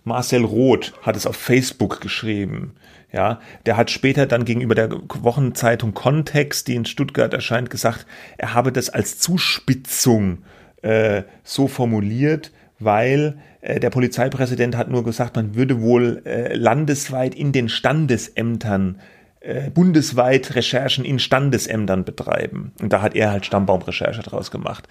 [0.04, 2.74] Marcel Roth hat es auf Facebook geschrieben.
[3.14, 8.06] Ja, der hat später dann gegenüber der Wochenzeitung Kontext, die in Stuttgart erscheint, gesagt,
[8.38, 10.40] er habe das als Zuspitzung
[10.82, 13.38] äh, so formuliert, weil
[13.76, 19.00] der Polizeipräsident hat nur gesagt, man würde wohl äh, landesweit in den Standesämtern
[19.40, 22.72] äh, bundesweit Recherchen in Standesämtern betreiben.
[22.82, 24.88] Und da hat er halt Stammbaumrecherche draus gemacht.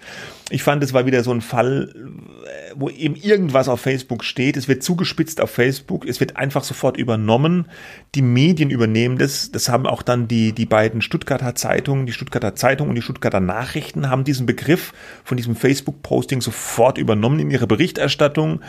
[0.49, 1.93] Ich fand, es war wieder so ein Fall,
[2.45, 4.55] äh, wo eben irgendwas auf Facebook steht.
[4.55, 6.07] Es wird zugespitzt auf Facebook.
[6.07, 7.67] Es wird einfach sofort übernommen.
[8.15, 9.51] Die Medien übernehmen das.
[9.51, 13.41] Das haben auch dann die, die beiden Stuttgarter Zeitungen, die Stuttgarter Zeitung und die Stuttgarter
[13.41, 14.93] Nachrichten haben diesen Begriff
[15.23, 18.61] von diesem Facebook-Posting sofort übernommen in ihre Berichterstattung.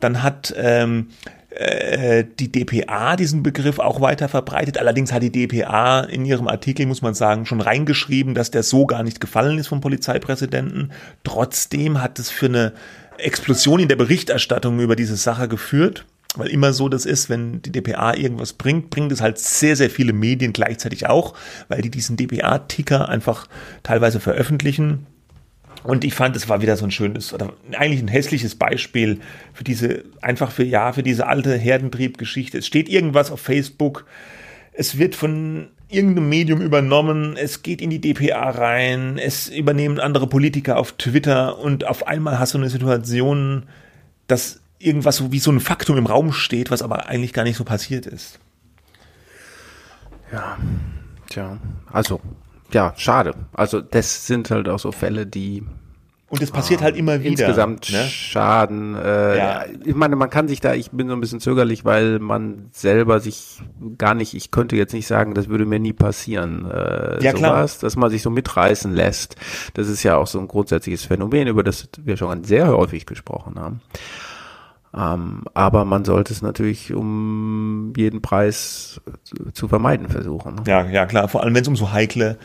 [0.00, 1.06] Dann hat, ähm,
[1.50, 4.78] äh, die DPA diesen Begriff auch weiter verbreitet.
[4.78, 8.86] Allerdings hat die DPA in ihrem Artikel, muss man sagen, schon reingeschrieben, dass der so
[8.86, 10.92] gar nicht gefallen ist vom Polizeipräsidenten.
[11.24, 12.72] Trotzdem hat es für eine
[13.18, 16.06] Explosion in der Berichterstattung über diese Sache geführt.
[16.36, 19.90] weil immer so das ist, wenn die DPA irgendwas bringt, bringt es halt sehr, sehr
[19.90, 21.34] viele Medien gleichzeitig auch,
[21.66, 23.48] weil die diesen DPA-Ticker einfach
[23.82, 25.06] teilweise veröffentlichen.
[25.82, 29.20] Und ich fand, es war wieder so ein schönes oder eigentlich ein hässliches Beispiel
[29.52, 32.58] für diese, einfach für, ja, für diese alte Herdentrieb-Geschichte.
[32.58, 34.04] Es steht irgendwas auf Facebook,
[34.72, 40.26] es wird von irgendeinem Medium übernommen, es geht in die DPA rein, es übernehmen andere
[40.26, 41.58] Politiker auf Twitter.
[41.58, 43.64] Und auf einmal hast du eine Situation,
[44.26, 47.56] dass irgendwas so wie so ein Faktum im Raum steht, was aber eigentlich gar nicht
[47.56, 48.38] so passiert ist.
[50.32, 50.58] Ja,
[51.28, 51.58] tja,
[51.90, 52.20] also,
[52.72, 53.34] ja, schade.
[53.52, 55.62] Also, das sind halt auch so Fälle, die
[56.30, 57.30] und es passiert ah, halt immer wieder.
[57.30, 58.04] Insgesamt ne?
[58.04, 58.94] Schaden.
[58.94, 59.64] Äh, ja.
[59.84, 63.18] Ich meine, man kann sich da, ich bin so ein bisschen zögerlich, weil man selber
[63.18, 63.60] sich
[63.98, 66.70] gar nicht, ich könnte jetzt nicht sagen, das würde mir nie passieren.
[66.70, 67.68] Äh, ja, sowas, klar.
[67.80, 69.34] Dass man sich so mitreißen lässt.
[69.74, 73.58] Das ist ja auch so ein grundsätzliches Phänomen, über das wir schon sehr häufig gesprochen
[73.58, 73.80] haben.
[74.96, 80.56] Ähm, aber man sollte es natürlich um jeden Preis zu, zu vermeiden versuchen.
[80.56, 80.62] Ne?
[80.66, 81.28] Ja, ja, klar.
[81.28, 82.38] Vor allem, wenn es um so heikle,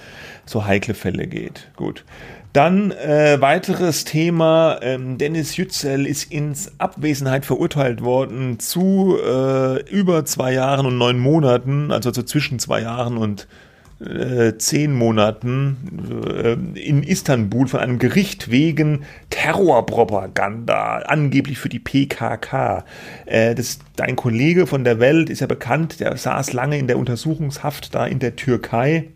[0.46, 1.72] so heikle Fälle geht.
[1.76, 2.06] Gut.
[2.54, 4.78] Dann äh, weiteres Thema.
[4.82, 11.20] Ähm, Dennis Yücel ist ins Abwesenheit verurteilt worden zu äh, über zwei Jahren und neun
[11.20, 13.48] Monaten, also so zwischen zwei Jahren und
[14.00, 15.78] äh, zehn Monaten
[16.34, 22.84] äh, in Istanbul von einem Gericht wegen Terrorpropaganda, angeblich für die PKK.
[23.26, 26.98] Äh, das, dein Kollege von der Welt ist ja bekannt, der saß lange in der
[26.98, 29.10] Untersuchungshaft da in der Türkei.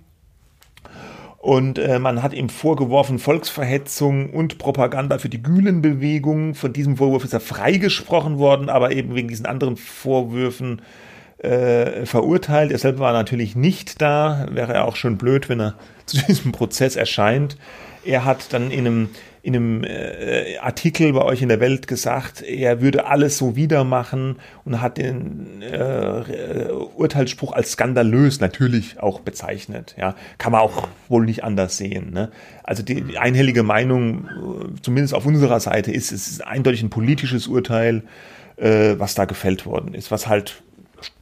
[1.40, 6.54] Und äh, man hat ihm vorgeworfen, Volksverhetzung und Propaganda für die Gülenbewegung.
[6.54, 10.82] Von diesem Vorwurf ist er freigesprochen worden, aber eben wegen diesen anderen Vorwürfen
[11.40, 12.72] äh, verurteilt.
[12.72, 14.48] Er selber war natürlich nicht da.
[14.52, 15.76] Wäre ja auch schon blöd, wenn er
[16.06, 17.58] zu diesem Prozess erscheint.
[18.04, 19.10] Er hat dann in einem,
[19.42, 23.84] in einem äh, Artikel bei euch in der Welt gesagt, er würde alles so wieder
[23.84, 29.96] machen und hat den äh, Urteilsspruch als skandalös natürlich auch bezeichnet.
[29.98, 32.12] Ja, kann man auch wohl nicht anders sehen.
[32.12, 32.32] Ne?
[32.64, 36.90] Also die, die einhellige Meinung, äh, zumindest auf unserer Seite, ist, es ist eindeutig ein
[36.90, 38.04] politisches Urteil,
[38.56, 40.64] äh, was da gefällt worden ist, was halt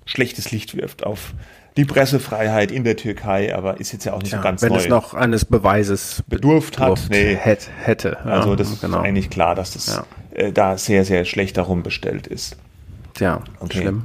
[0.05, 1.33] schlechtes Licht wirft auf
[1.77, 4.69] die Pressefreiheit in der Türkei, aber ist jetzt ja auch nicht ja, so ganz wenn
[4.69, 4.75] neu.
[4.75, 8.25] Wenn es noch eines Beweises bedurft hat, nee, hätte, hätte.
[8.25, 8.99] Also das ist genau.
[8.99, 10.05] eigentlich klar, dass das ja.
[10.31, 12.57] äh, da sehr, sehr schlecht darum bestellt ist.
[13.13, 13.81] Tja, okay.
[13.81, 14.03] schlimm.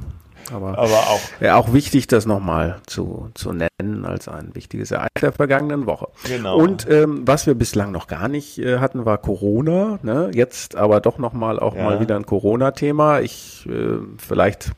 [0.51, 5.21] Aber, aber auch, ja, auch wichtig, das nochmal zu, zu nennen als ein wichtiges Ereignis
[5.21, 6.09] der vergangenen Woche.
[6.27, 6.57] Genau.
[6.57, 9.99] Und ähm, was wir bislang noch gar nicht äh, hatten, war Corona.
[10.03, 10.31] Ne?
[10.33, 11.85] Jetzt aber doch nochmal auch ja.
[11.85, 13.21] mal wieder ein Corona-Thema.
[13.21, 14.71] Ich äh, vielleicht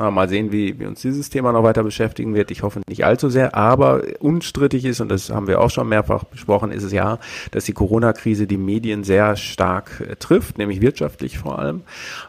[0.00, 2.50] na, mal sehen, wie, wie uns dieses Thema noch weiter beschäftigen wird.
[2.50, 6.24] Ich hoffe nicht allzu sehr, aber unstrittig ist, und das haben wir auch schon mehrfach
[6.24, 7.18] besprochen, ist es ja,
[7.50, 11.82] dass die Corona-Krise die Medien sehr stark äh, trifft, nämlich wirtschaftlich vor allem.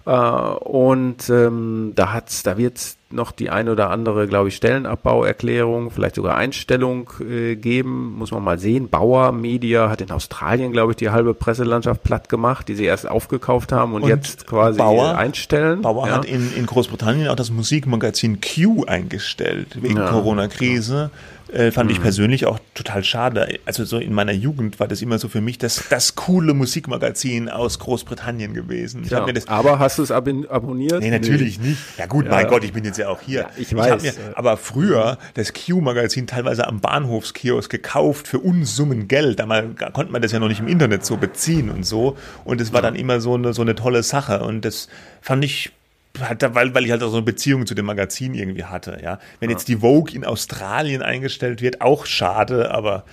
[0.06, 5.92] Äh, und ähm, da hat's, da wird's noch die ein oder andere, glaube ich, Stellenabbauerklärung,
[5.92, 8.16] vielleicht sogar Einstellung äh, geben.
[8.18, 8.90] Muss man mal sehen.
[8.90, 13.10] Bauer Media hat in Australien, glaube ich, die halbe Presselandschaft platt gemacht, die sie erst
[13.10, 15.82] aufgekauft haben und, und jetzt quasi Bauer, einstellen.
[15.82, 16.16] Bauer ja.
[16.16, 20.08] hat in, in Großbritannien auch das Musikmagazin Q eingestellt wegen ja.
[20.08, 21.12] Corona-Krise.
[21.52, 21.96] Äh, fand mhm.
[21.96, 23.60] ich persönlich auch total schade.
[23.66, 27.50] Also so in meiner Jugend war das immer so für mich das, das coole Musikmagazin
[27.50, 29.04] aus Großbritannien gewesen.
[29.10, 31.02] Ja, aber hast du es ab abonniert?
[31.02, 31.70] Nee, natürlich nee.
[31.70, 31.82] nicht.
[31.98, 32.32] Ja gut, ja.
[32.32, 33.42] mein Gott, ich bin jetzt ja auch hier.
[33.42, 34.02] Ja, ich, ich weiß.
[34.02, 39.40] Mir, aber früher das Q-Magazin teilweise am Bahnhofskiosk gekauft für Unsummen Geld.
[39.40, 42.18] Damals konnte man das ja noch nicht im Internet so beziehen und so.
[42.46, 44.42] Und es war dann immer so eine, so eine tolle Sache.
[44.44, 44.88] Und das
[45.22, 45.72] fand ich
[46.20, 49.20] weil, weil ich halt auch so eine Beziehung zu dem Magazin irgendwie hatte, ja.
[49.40, 49.56] Wenn ja.
[49.56, 53.06] jetzt die Vogue in Australien eingestellt wird, auch schade, aber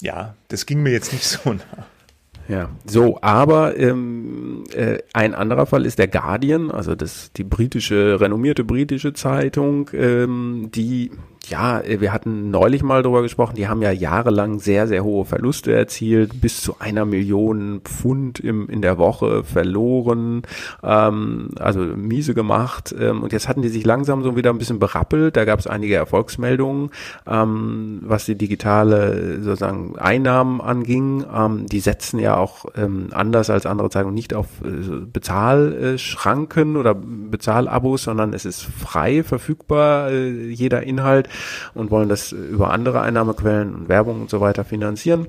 [0.00, 1.86] ja, das ging mir jetzt nicht so nah.
[2.48, 8.20] Ja, so, aber ähm, äh, ein anderer Fall ist der Guardian, also das die britische,
[8.20, 11.10] renommierte britische Zeitung, ähm, die
[11.48, 15.72] ja, wir hatten neulich mal drüber gesprochen, die haben ja jahrelang sehr, sehr hohe Verluste
[15.72, 20.42] erzielt, bis zu einer Million Pfund im, in der Woche verloren,
[20.82, 22.94] ähm, also miese gemacht.
[22.98, 25.36] Ähm, und jetzt hatten die sich langsam so wieder ein bisschen berappelt.
[25.36, 26.90] Da gab es einige Erfolgsmeldungen,
[27.26, 31.24] ähm, was die digitale sozusagen Einnahmen anging.
[31.32, 36.94] Ähm, die setzen ja auch ähm, anders als andere Zeitungen nicht auf äh, Bezahlschranken oder
[36.94, 41.28] Bezahlabos, sondern es ist frei verfügbar, äh, jeder Inhalt
[41.74, 45.28] und wollen das über andere Einnahmequellen und Werbung und so weiter finanzieren.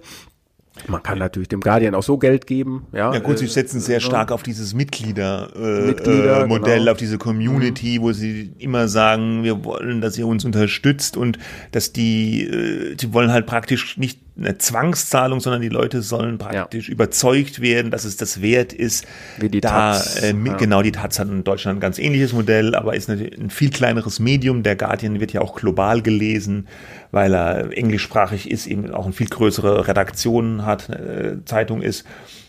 [0.87, 2.85] Man kann natürlich dem Guardian auch so Geld geben.
[2.91, 6.79] Ja, ja gut, sie äh, setzen sehr stark auf dieses Mitgliedermodell, äh, Mitglieder, äh, Modell,
[6.79, 6.91] genau.
[6.91, 8.03] auf diese Community, mhm.
[8.03, 11.39] wo sie immer sagen, wir wollen, dass ihr uns unterstützt und
[11.71, 16.87] dass die, äh, sie wollen halt praktisch nicht eine Zwangszahlung, sondern die Leute sollen praktisch
[16.87, 16.93] ja.
[16.93, 19.05] überzeugt werden, dass es das wert ist.
[19.39, 20.21] Wie die da, Taz.
[20.21, 20.53] Äh, ja.
[20.55, 23.71] Genau, die Taz hat in Deutschland ein ganz ähnliches Modell, aber ist natürlich ein viel
[23.71, 24.63] kleineres Medium.
[24.63, 26.67] Der Guardian wird ja auch global gelesen,
[27.11, 32.05] weil er englischsprachig ist, eben auch eine viel größere Redaktion hat, äh, Zeitung ist.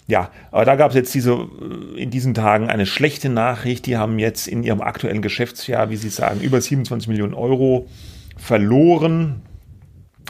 [0.07, 3.87] Ja, aber da gab es jetzt diese äh, in diesen Tagen eine schlechte Nachricht.
[3.87, 7.89] Die haben jetzt in ihrem aktuellen Geschäftsjahr, wie Sie sagen, über 27 Millionen Euro
[8.37, 9.43] verloren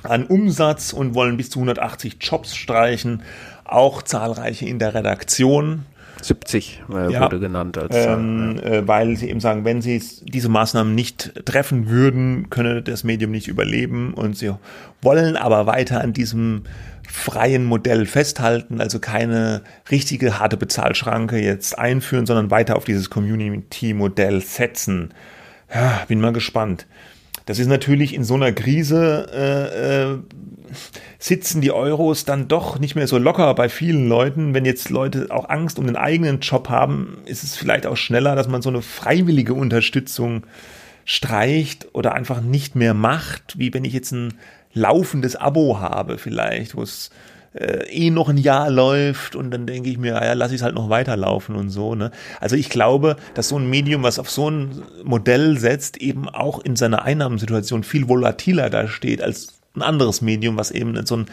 [0.04, 3.22] an Umsatz und wollen bis zu 180 Jobs streichen,
[3.64, 5.84] auch zahlreiche in der Redaktion.
[6.20, 10.48] 70 äh, ja, wurde genannt als ähm, äh, weil sie eben sagen, wenn sie diese
[10.48, 14.52] Maßnahmen nicht treffen würden, könne das Medium nicht überleben und sie
[15.00, 16.64] wollen aber weiter an diesem
[17.08, 24.42] freien Modell festhalten, also keine richtige harte Bezahlschranke jetzt einführen, sondern weiter auf dieses Community-Modell
[24.42, 25.14] setzen.
[25.72, 26.86] Ja, bin mal gespannt.
[27.48, 30.18] Das ist natürlich in so einer Krise äh, äh,
[31.18, 34.52] sitzen die Euros dann doch nicht mehr so locker bei vielen Leuten.
[34.52, 38.36] Wenn jetzt Leute auch Angst um den eigenen Job haben, ist es vielleicht auch schneller,
[38.36, 40.42] dass man so eine freiwillige Unterstützung
[41.06, 44.34] streicht oder einfach nicht mehr macht, wie wenn ich jetzt ein
[44.74, 47.08] laufendes Abo habe vielleicht, wo es
[47.58, 50.62] äh, eh noch ein Jahr läuft und dann denke ich mir, ja, lass ich es
[50.62, 51.94] halt noch weiterlaufen und so.
[51.94, 52.10] Ne?
[52.40, 56.60] Also ich glaube, dass so ein Medium, was auf so ein Modell setzt, eben auch
[56.60, 61.26] in seiner Einnahmensituation viel volatiler da steht als ein anderes Medium, was eben so ein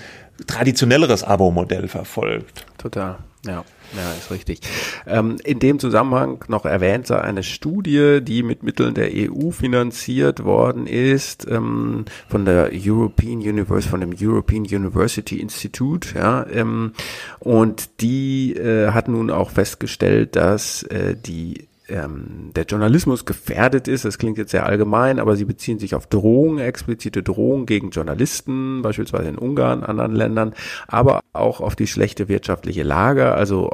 [0.47, 2.65] traditionelleres Abo-Modell verfolgt.
[2.77, 3.63] Total, ja.
[3.95, 4.59] Ja, ist richtig.
[5.07, 10.43] Ähm, in dem Zusammenhang noch erwähnt sei eine Studie, die mit Mitteln der EU finanziert
[10.43, 16.93] worden ist, ähm, von der European University, von dem European University Institute, ja, ähm,
[17.39, 24.05] und die äh, hat nun auch festgestellt, dass äh, die ähm, der Journalismus gefährdet ist.
[24.05, 28.81] Das klingt jetzt sehr allgemein, aber sie beziehen sich auf Drohungen, explizite Drohungen gegen Journalisten,
[28.81, 30.53] beispielsweise in Ungarn, anderen Ländern,
[30.87, 33.69] aber auch auf die schlechte wirtschaftliche Lage, also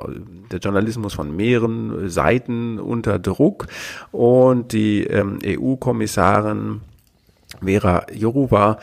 [0.52, 3.68] der Journalismus von mehreren Seiten unter Druck
[4.12, 6.82] und die ähm, EU-Kommissarin
[7.64, 8.80] Vera Jourova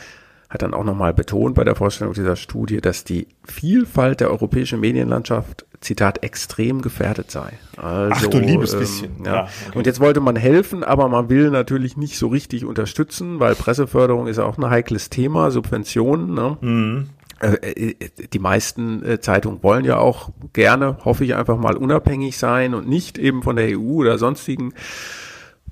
[0.49, 4.81] hat dann auch nochmal betont bei der Vorstellung dieser Studie, dass die Vielfalt der europäischen
[4.81, 7.53] Medienlandschaft, Zitat, extrem gefährdet sei.
[7.77, 9.25] Also, Ach du liebes ähm, bisschen.
[9.25, 9.35] Ja.
[9.35, 9.79] ja okay.
[9.79, 14.27] Und jetzt wollte man helfen, aber man will natürlich nicht so richtig unterstützen, weil Presseförderung
[14.27, 16.35] ist auch ein heikles Thema, Subventionen.
[16.35, 16.57] Ne?
[16.61, 17.11] Mhm.
[17.41, 17.95] Äh, äh,
[18.33, 22.89] die meisten äh, Zeitungen wollen ja auch gerne, hoffe ich, einfach mal unabhängig sein und
[22.89, 24.73] nicht eben von der EU oder sonstigen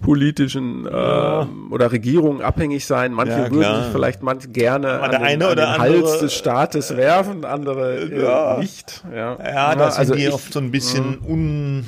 [0.00, 1.42] politischen ja.
[1.42, 3.12] ähm, oder Regierungen abhängig sein.
[3.12, 7.44] Manche ja, würden sich vielleicht manch gerne an, den, an den Hals des Staates werfen,
[7.44, 8.58] andere äh, ja.
[8.58, 9.04] nicht.
[9.12, 11.26] Ja, ja da sind also die ich, oft so ein bisschen mhm.
[11.26, 11.86] un,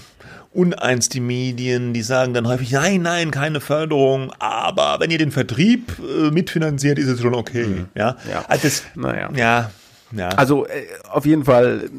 [0.52, 1.92] uneins, die Medien.
[1.92, 6.98] Die sagen dann häufig, nein, nein, keine Förderung, aber wenn ihr den Vertrieb äh, mitfinanziert,
[6.98, 7.66] ist es schon okay.
[7.66, 7.88] Mhm.
[7.94, 8.44] Ja, ja.
[8.48, 9.28] Also das, naja.
[9.34, 9.70] ja
[10.16, 10.28] ja.
[10.30, 11.90] Also äh, auf jeden Fall,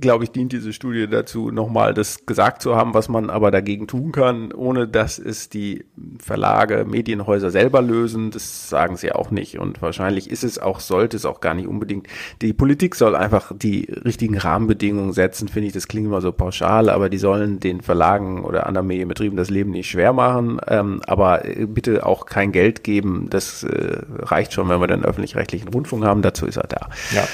[0.00, 3.86] glaube ich, dient diese Studie dazu, nochmal das gesagt zu haben, was man aber dagegen
[3.86, 5.84] tun kann, ohne dass es die
[6.18, 8.30] Verlage, Medienhäuser selber lösen.
[8.30, 9.58] Das sagen sie auch nicht.
[9.58, 12.06] Und wahrscheinlich ist es auch, sollte es auch gar nicht unbedingt.
[12.40, 15.74] Die Politik soll einfach die richtigen Rahmenbedingungen setzen, finde ich.
[15.74, 19.72] Das klingt immer so pauschal, aber die sollen den Verlagen oder anderen Medienbetrieben das Leben
[19.72, 20.58] nicht schwer machen.
[20.68, 23.26] Ähm, aber äh, bitte auch kein Geld geben.
[23.28, 26.22] Das äh, reicht schon, wenn wir den öffentlich-rechtlichen Rundfunk haben.
[26.22, 26.88] Dazu ist er da.
[27.14, 27.28] Ja.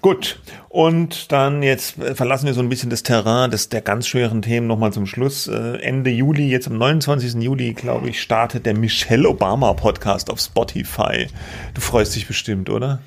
[0.00, 4.42] Gut, und dann jetzt verlassen wir so ein bisschen das Terrain des, der ganz schweren
[4.42, 5.46] Themen nochmal zum Schluss.
[5.46, 7.34] Äh, Ende Juli, jetzt am 29.
[7.42, 11.28] Juli, glaube ich, startet der Michelle Obama Podcast auf Spotify.
[11.74, 13.00] Du freust dich bestimmt, oder?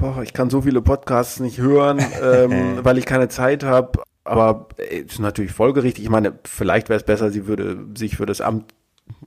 [0.00, 4.02] Oh, ich kann so viele Podcasts nicht hören, ähm, weil ich keine Zeit habe.
[4.24, 6.04] Aber äh, ist natürlich folgerichtig.
[6.04, 8.72] Ich meine, vielleicht wäre es besser, sie würde sich für das Amt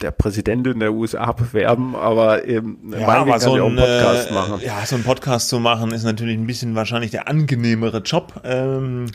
[0.02, 4.62] der Präsidentin der USA bewerben, aber eben ja, aber so ein, Podcast äh, machen.
[4.64, 8.42] Ja, so ein Podcast zu machen ist natürlich ein bisschen wahrscheinlich der angenehmere Job.
[8.44, 9.08] Ähm,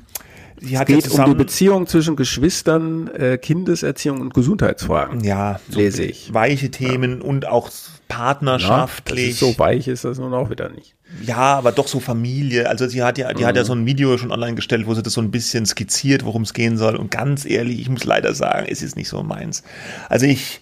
[0.60, 5.20] es geht um die Beziehung zwischen Geschwistern, äh, Kindeserziehung und Gesundheitsfragen.
[5.22, 6.32] Ja, so lese ich.
[6.32, 7.26] Weiche Themen ja.
[7.26, 7.70] und auch
[8.08, 9.40] partnerschaftlich.
[9.40, 10.95] Ja, so weich ist das nun auch wieder nicht.
[11.24, 12.68] Ja, aber doch so Familie.
[12.68, 13.46] Also sie hat ja, die mhm.
[13.46, 13.66] hat ja mhm.
[13.66, 16.52] so ein Video schon online gestellt, wo sie das so ein bisschen skizziert, worum es
[16.52, 16.96] gehen soll.
[16.96, 19.62] Und ganz ehrlich, ich muss leider sagen, es ist nicht so meins.
[20.08, 20.60] Also ich,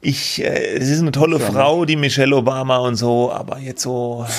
[0.00, 3.82] ich, äh, es ist eine tolle ja, Frau, die Michelle Obama und so, aber jetzt
[3.82, 4.26] so.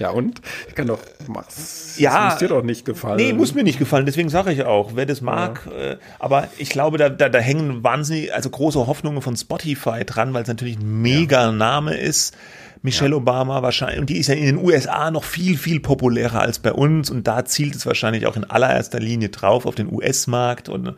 [0.00, 0.40] Ja und?
[0.66, 0.98] Ich kann doch,
[1.32, 3.16] das ja, muss dir doch nicht gefallen.
[3.16, 5.68] Nee, muss mir nicht gefallen, deswegen sage ich auch, wer das mag.
[5.70, 5.92] Ja.
[5.92, 10.34] Äh, aber ich glaube, da, da, da hängen wahnsinnig, also große Hoffnungen von Spotify dran,
[10.34, 11.52] weil es natürlich ein mega ja.
[11.52, 12.36] Name ist.
[12.84, 13.16] Michelle ja.
[13.16, 16.70] Obama wahrscheinlich, und die ist ja in den USA noch viel, viel populärer als bei
[16.70, 20.94] uns und da zielt es wahrscheinlich auch in allererster Linie drauf auf den US-Markt und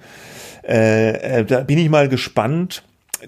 [0.67, 2.83] äh, äh, da bin ich mal gespannt.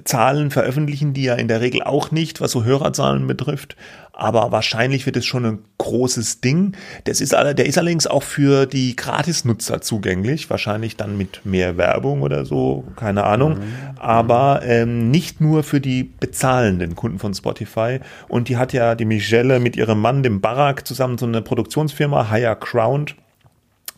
[0.05, 3.77] Zahlen veröffentlichen die ja in der Regel auch nicht, was so Hörerzahlen betrifft.
[4.13, 6.73] Aber wahrscheinlich wird es schon ein großes Ding.
[7.05, 10.51] Das ist, der ist allerdings auch für die Gratisnutzer zugänglich.
[10.51, 13.59] Wahrscheinlich dann mit mehr Werbung oder so, keine Ahnung.
[13.59, 13.63] Mhm.
[13.97, 18.01] Aber ähm, nicht nur für die bezahlenden Kunden von Spotify.
[18.27, 22.29] Und die hat ja die Michelle mit ihrem Mann, dem Barack, zusammen so eine Produktionsfirma,
[22.29, 23.15] Higher Crowned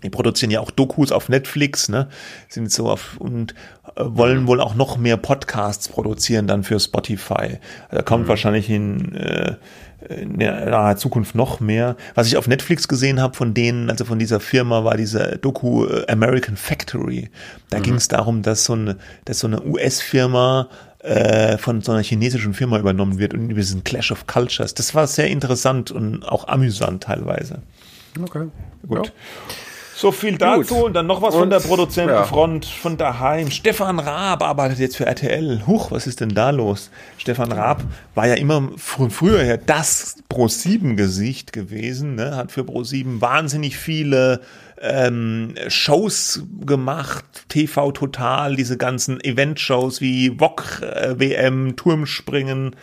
[0.02, 2.08] die produzieren ja auch Dokus auf Netflix, ne?
[2.48, 3.54] Sind so auf und
[3.96, 7.58] äh, wollen wohl auch noch mehr Podcasts produzieren dann für Spotify.
[7.90, 8.28] Da kommt mhm.
[8.28, 9.56] wahrscheinlich in, äh,
[10.08, 11.96] in der naher Zukunft noch mehr.
[12.14, 15.86] Was ich auf Netflix gesehen habe von denen, also von dieser Firma, war diese Doku
[15.86, 17.30] äh, American Factory.
[17.68, 17.82] Da mhm.
[17.82, 18.96] ging es darum, dass so eine,
[19.26, 20.68] dass so eine US-Firma
[21.00, 24.74] äh, von so einer chinesischen Firma übernommen wird und über diesen Clash of Cultures.
[24.74, 27.62] Das war sehr interessant und auch amüsant teilweise.
[28.18, 28.48] Okay.
[28.86, 29.06] Gut.
[29.06, 29.12] Ja.
[30.00, 30.84] So viel dazu Gut.
[30.84, 32.70] und dann noch was und, von der Produzentenfront ja.
[32.80, 33.50] von daheim.
[33.50, 35.64] Stefan Raab arbeitet jetzt für RTL.
[35.66, 36.90] Huch, was ist denn da los?
[37.18, 37.82] Stefan Raab
[38.14, 42.34] war ja immer von früher her das Pro7-Gesicht gewesen, ne?
[42.34, 44.40] hat für Pro7 wahnsinnig viele
[44.80, 52.74] ähm, Shows gemacht, TV Total, diese ganzen Event-Shows wie Wok äh, WM, Turmspringen,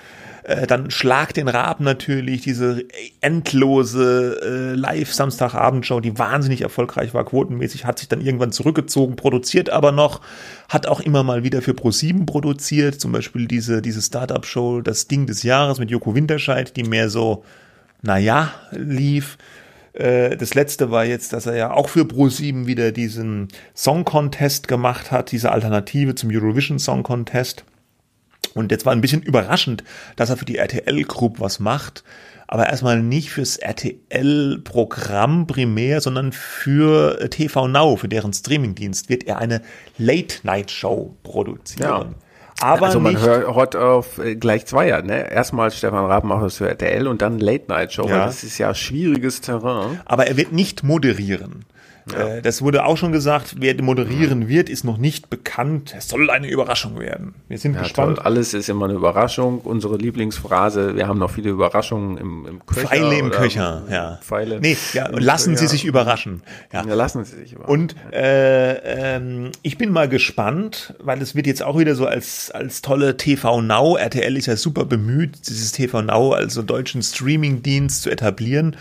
[0.48, 2.86] äh, dann Schlag den Rab natürlich, diese
[3.20, 9.92] endlose äh, Live-Samstagabendshow, die wahnsinnig erfolgreich war, quotenmäßig, hat sich dann irgendwann zurückgezogen, produziert aber
[9.92, 10.22] noch,
[10.70, 15.26] hat auch immer mal wieder für Pro7 produziert, zum Beispiel diese, diese Startup-Show, das Ding
[15.26, 17.44] des Jahres mit Joko Winterscheid, die mehr so,
[18.02, 19.38] naja, lief
[19.92, 24.70] äh, das letzte war jetzt, dass er ja auch für Pro7 wieder diesen Song Contest
[24.70, 27.66] gemacht hat, diese Alternative zum Eurovision Song Contest.
[28.54, 29.84] Und jetzt war ein bisschen überraschend,
[30.16, 32.04] dass er für die RTL Group was macht,
[32.48, 39.40] aber erstmal nicht fürs RTL-Programm primär, sondern für TV Now, für deren Streamingdienst, wird er
[39.40, 39.62] eine
[39.98, 42.16] Late-Night-Show produzieren.
[42.16, 42.28] Ja.
[42.60, 45.30] Aber also man nicht, hört auf äh, gleich zweier, ne?
[45.32, 48.08] Erstmal Stefan Raab macht das für RTL und dann Late Night Show.
[48.08, 48.26] Ja.
[48.26, 50.00] Das ist ja schwieriges Terrain.
[50.06, 51.66] Aber er wird nicht moderieren.
[52.12, 52.28] Ja.
[52.28, 55.94] Äh, das wurde auch schon gesagt, wer moderieren wird, ist noch nicht bekannt.
[55.98, 57.36] Es soll eine Überraschung werden.
[57.48, 58.18] Wir sind ja, gespannt.
[58.18, 58.26] Toll.
[58.26, 59.60] Alles ist immer eine Überraschung.
[59.62, 62.88] Unsere Lieblingsphrase, wir haben noch viele Überraschungen im, im Köcher.
[62.88, 64.20] Pfeile im Köcher, ja.
[64.22, 64.60] Pfeile.
[64.60, 65.60] Nee, ja, lassen Köcher.
[65.60, 66.42] Sie sich überraschen.
[66.72, 66.86] Ja.
[66.86, 67.74] ja, lassen Sie sich überraschen.
[67.74, 72.52] Und äh, ähm, ich bin mal gespannt, weil es wird jetzt auch wieder so als,
[72.52, 77.02] als tolle TV Now, RTL ist ja super bemüht, dieses TV Now als so deutschen
[77.02, 78.76] Streaming-Dienst zu etablieren.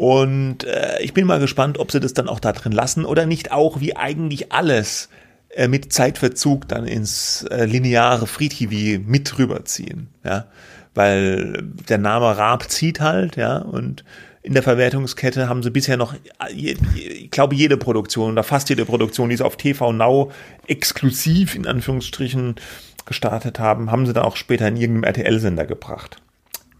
[0.00, 3.26] Und äh, ich bin mal gespannt, ob sie das dann auch da drin lassen oder
[3.26, 3.52] nicht.
[3.52, 5.10] Auch wie eigentlich alles
[5.50, 10.46] äh, mit Zeitverzug dann ins äh, lineare Free TV mit rüberziehen, ja,
[10.94, 14.02] weil der Name Raab zieht halt, ja, und
[14.40, 16.14] in der Verwertungskette haben sie bisher noch,
[16.56, 20.32] ich glaube, jede Produktion oder fast jede Produktion, die sie auf TV Now
[20.66, 22.54] exklusiv in Anführungsstrichen
[23.04, 26.22] gestartet haben, haben sie dann auch später in irgendeinem RTL-Sender gebracht.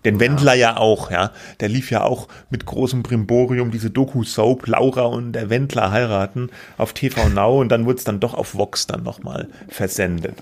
[0.05, 0.76] Den Wendler ja.
[0.76, 1.30] auch, ja.
[1.61, 6.92] Der lief ja auch mit großem Brimborium diese Doku-Soap Laura und der Wendler heiraten auf
[6.92, 10.36] TV Now und dann wurde es dann doch auf Vox dann nochmal versendet.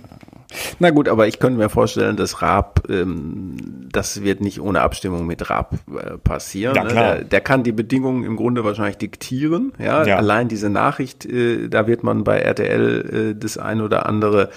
[0.79, 3.57] Na gut, aber ich könnte mir vorstellen, dass Raab, ähm,
[3.93, 6.75] das wird nicht ohne Abstimmung mit Raab äh, passieren.
[6.75, 6.95] Ja, ne?
[6.95, 9.73] der, der, kann die Bedingungen im Grunde wahrscheinlich diktieren.
[9.79, 10.17] Ja, ja.
[10.17, 14.49] allein diese Nachricht, äh, da wird man bei RTL äh, das ein oder andere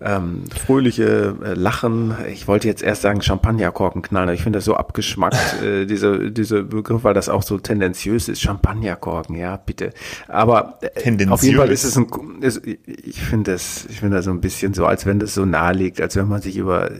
[0.00, 2.14] ähm, fröhliche äh, Lachen.
[2.30, 4.28] Ich wollte jetzt erst sagen Champagnerkorken knallen.
[4.30, 8.40] Ich finde das so abgeschmackt, äh, diese, diese Begriff, weil das auch so tendenziös ist.
[8.42, 9.92] Champagnerkorken, ja, bitte.
[10.28, 12.06] Aber äh, auf jeden Fall ist es ein,
[12.40, 15.44] ist, ich finde das, ich finde das so ein bisschen so, als wenn das so
[15.44, 16.90] nahe liegt, als wenn man sich über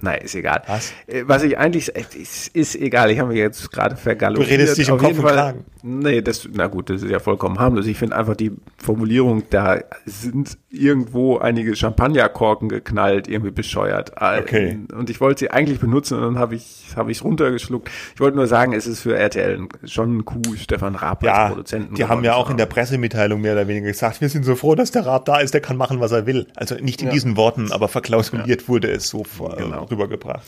[0.00, 0.62] Nein, ist egal.
[0.66, 0.92] Was?
[1.06, 4.48] Äh, was ich eigentlich, ist, ist egal, ich habe mich jetzt gerade vergaloppiert.
[4.48, 5.64] Du redest dich im Kopf und Kragen.
[5.90, 7.86] Nee, das, na gut, das ist ja vollkommen harmlos.
[7.86, 14.12] Ich finde einfach die Formulierung, da sind irgendwo einige Champagnerkorken geknallt, irgendwie bescheuert.
[14.20, 14.78] Äh, okay.
[14.94, 17.90] Und ich wollte sie eigentlich benutzen und dann habe ich habe ich runtergeschluckt.
[18.14, 21.48] Ich wollte nur sagen, es ist für RTL schon ein Coup, Stefan Raab ja, als
[21.50, 21.94] Produzenten.
[21.94, 24.74] Die haben ja auch in der Pressemitteilung mehr oder weniger gesagt, wir sind so froh,
[24.74, 26.48] dass der Raab da ist, der kann machen, was er will.
[26.54, 27.14] Also nicht in ja.
[27.14, 28.68] diesen Worten, aber verklausuliert ja.
[28.68, 29.24] wurde es so
[29.56, 29.84] genau.
[29.84, 30.46] rübergebracht.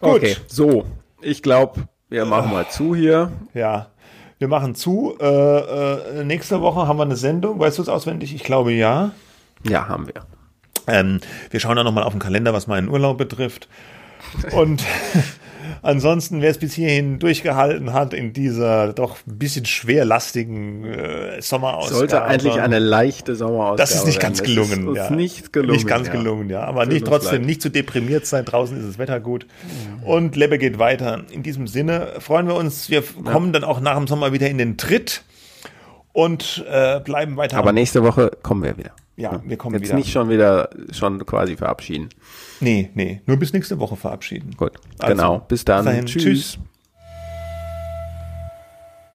[0.00, 0.10] Gut.
[0.10, 0.86] Okay, so.
[1.20, 3.30] Ich glaube, wir machen mal zu hier.
[3.54, 3.92] Ja.
[4.42, 5.16] Wir machen zu.
[5.20, 7.60] Äh, äh, nächste Woche haben wir eine Sendung.
[7.60, 8.34] Weißt du es auswendig?
[8.34, 9.12] Ich glaube ja.
[9.62, 10.26] Ja, haben wir.
[10.88, 11.20] Ähm,
[11.50, 13.68] wir schauen dann nochmal auf den Kalender, was meinen Urlaub betrifft.
[14.50, 14.82] Und
[15.80, 21.96] Ansonsten, wer es bis hierhin durchgehalten hat in dieser doch ein bisschen schwerlastigen äh, Sommerausgabe.
[21.96, 24.88] Sollte eigentlich eine leichte Sommerausgabe Das ist nicht ganz gelungen.
[24.88, 25.10] Ist ja.
[25.10, 25.72] nicht gelungen.
[25.72, 26.12] Nicht ganz ja.
[26.12, 26.64] gelungen, ja.
[26.64, 27.46] Aber nicht trotzdem leid.
[27.46, 28.44] nicht zu deprimiert sein.
[28.44, 29.46] Draußen ist das Wetter gut.
[29.62, 30.02] Mhm.
[30.04, 31.24] Und Lebbe geht weiter.
[31.30, 32.90] In diesem Sinne freuen wir uns.
[32.90, 33.60] Wir kommen ja.
[33.60, 35.22] dann auch nach dem Sommer wieder in den Tritt
[36.12, 37.56] und äh, bleiben weiter.
[37.56, 38.92] Aber nächste Woche kommen wir wieder.
[39.16, 39.96] Ja, wir kommen Jetzt wieder.
[39.96, 42.08] nicht schon wieder, schon quasi verabschieden.
[42.60, 44.54] Nee, nee, nur bis nächste Woche verabschieden.
[44.56, 45.38] Gut, also, genau.
[45.40, 46.06] Bis dann.
[46.06, 46.22] Tschüss.
[46.22, 46.58] Tschüss.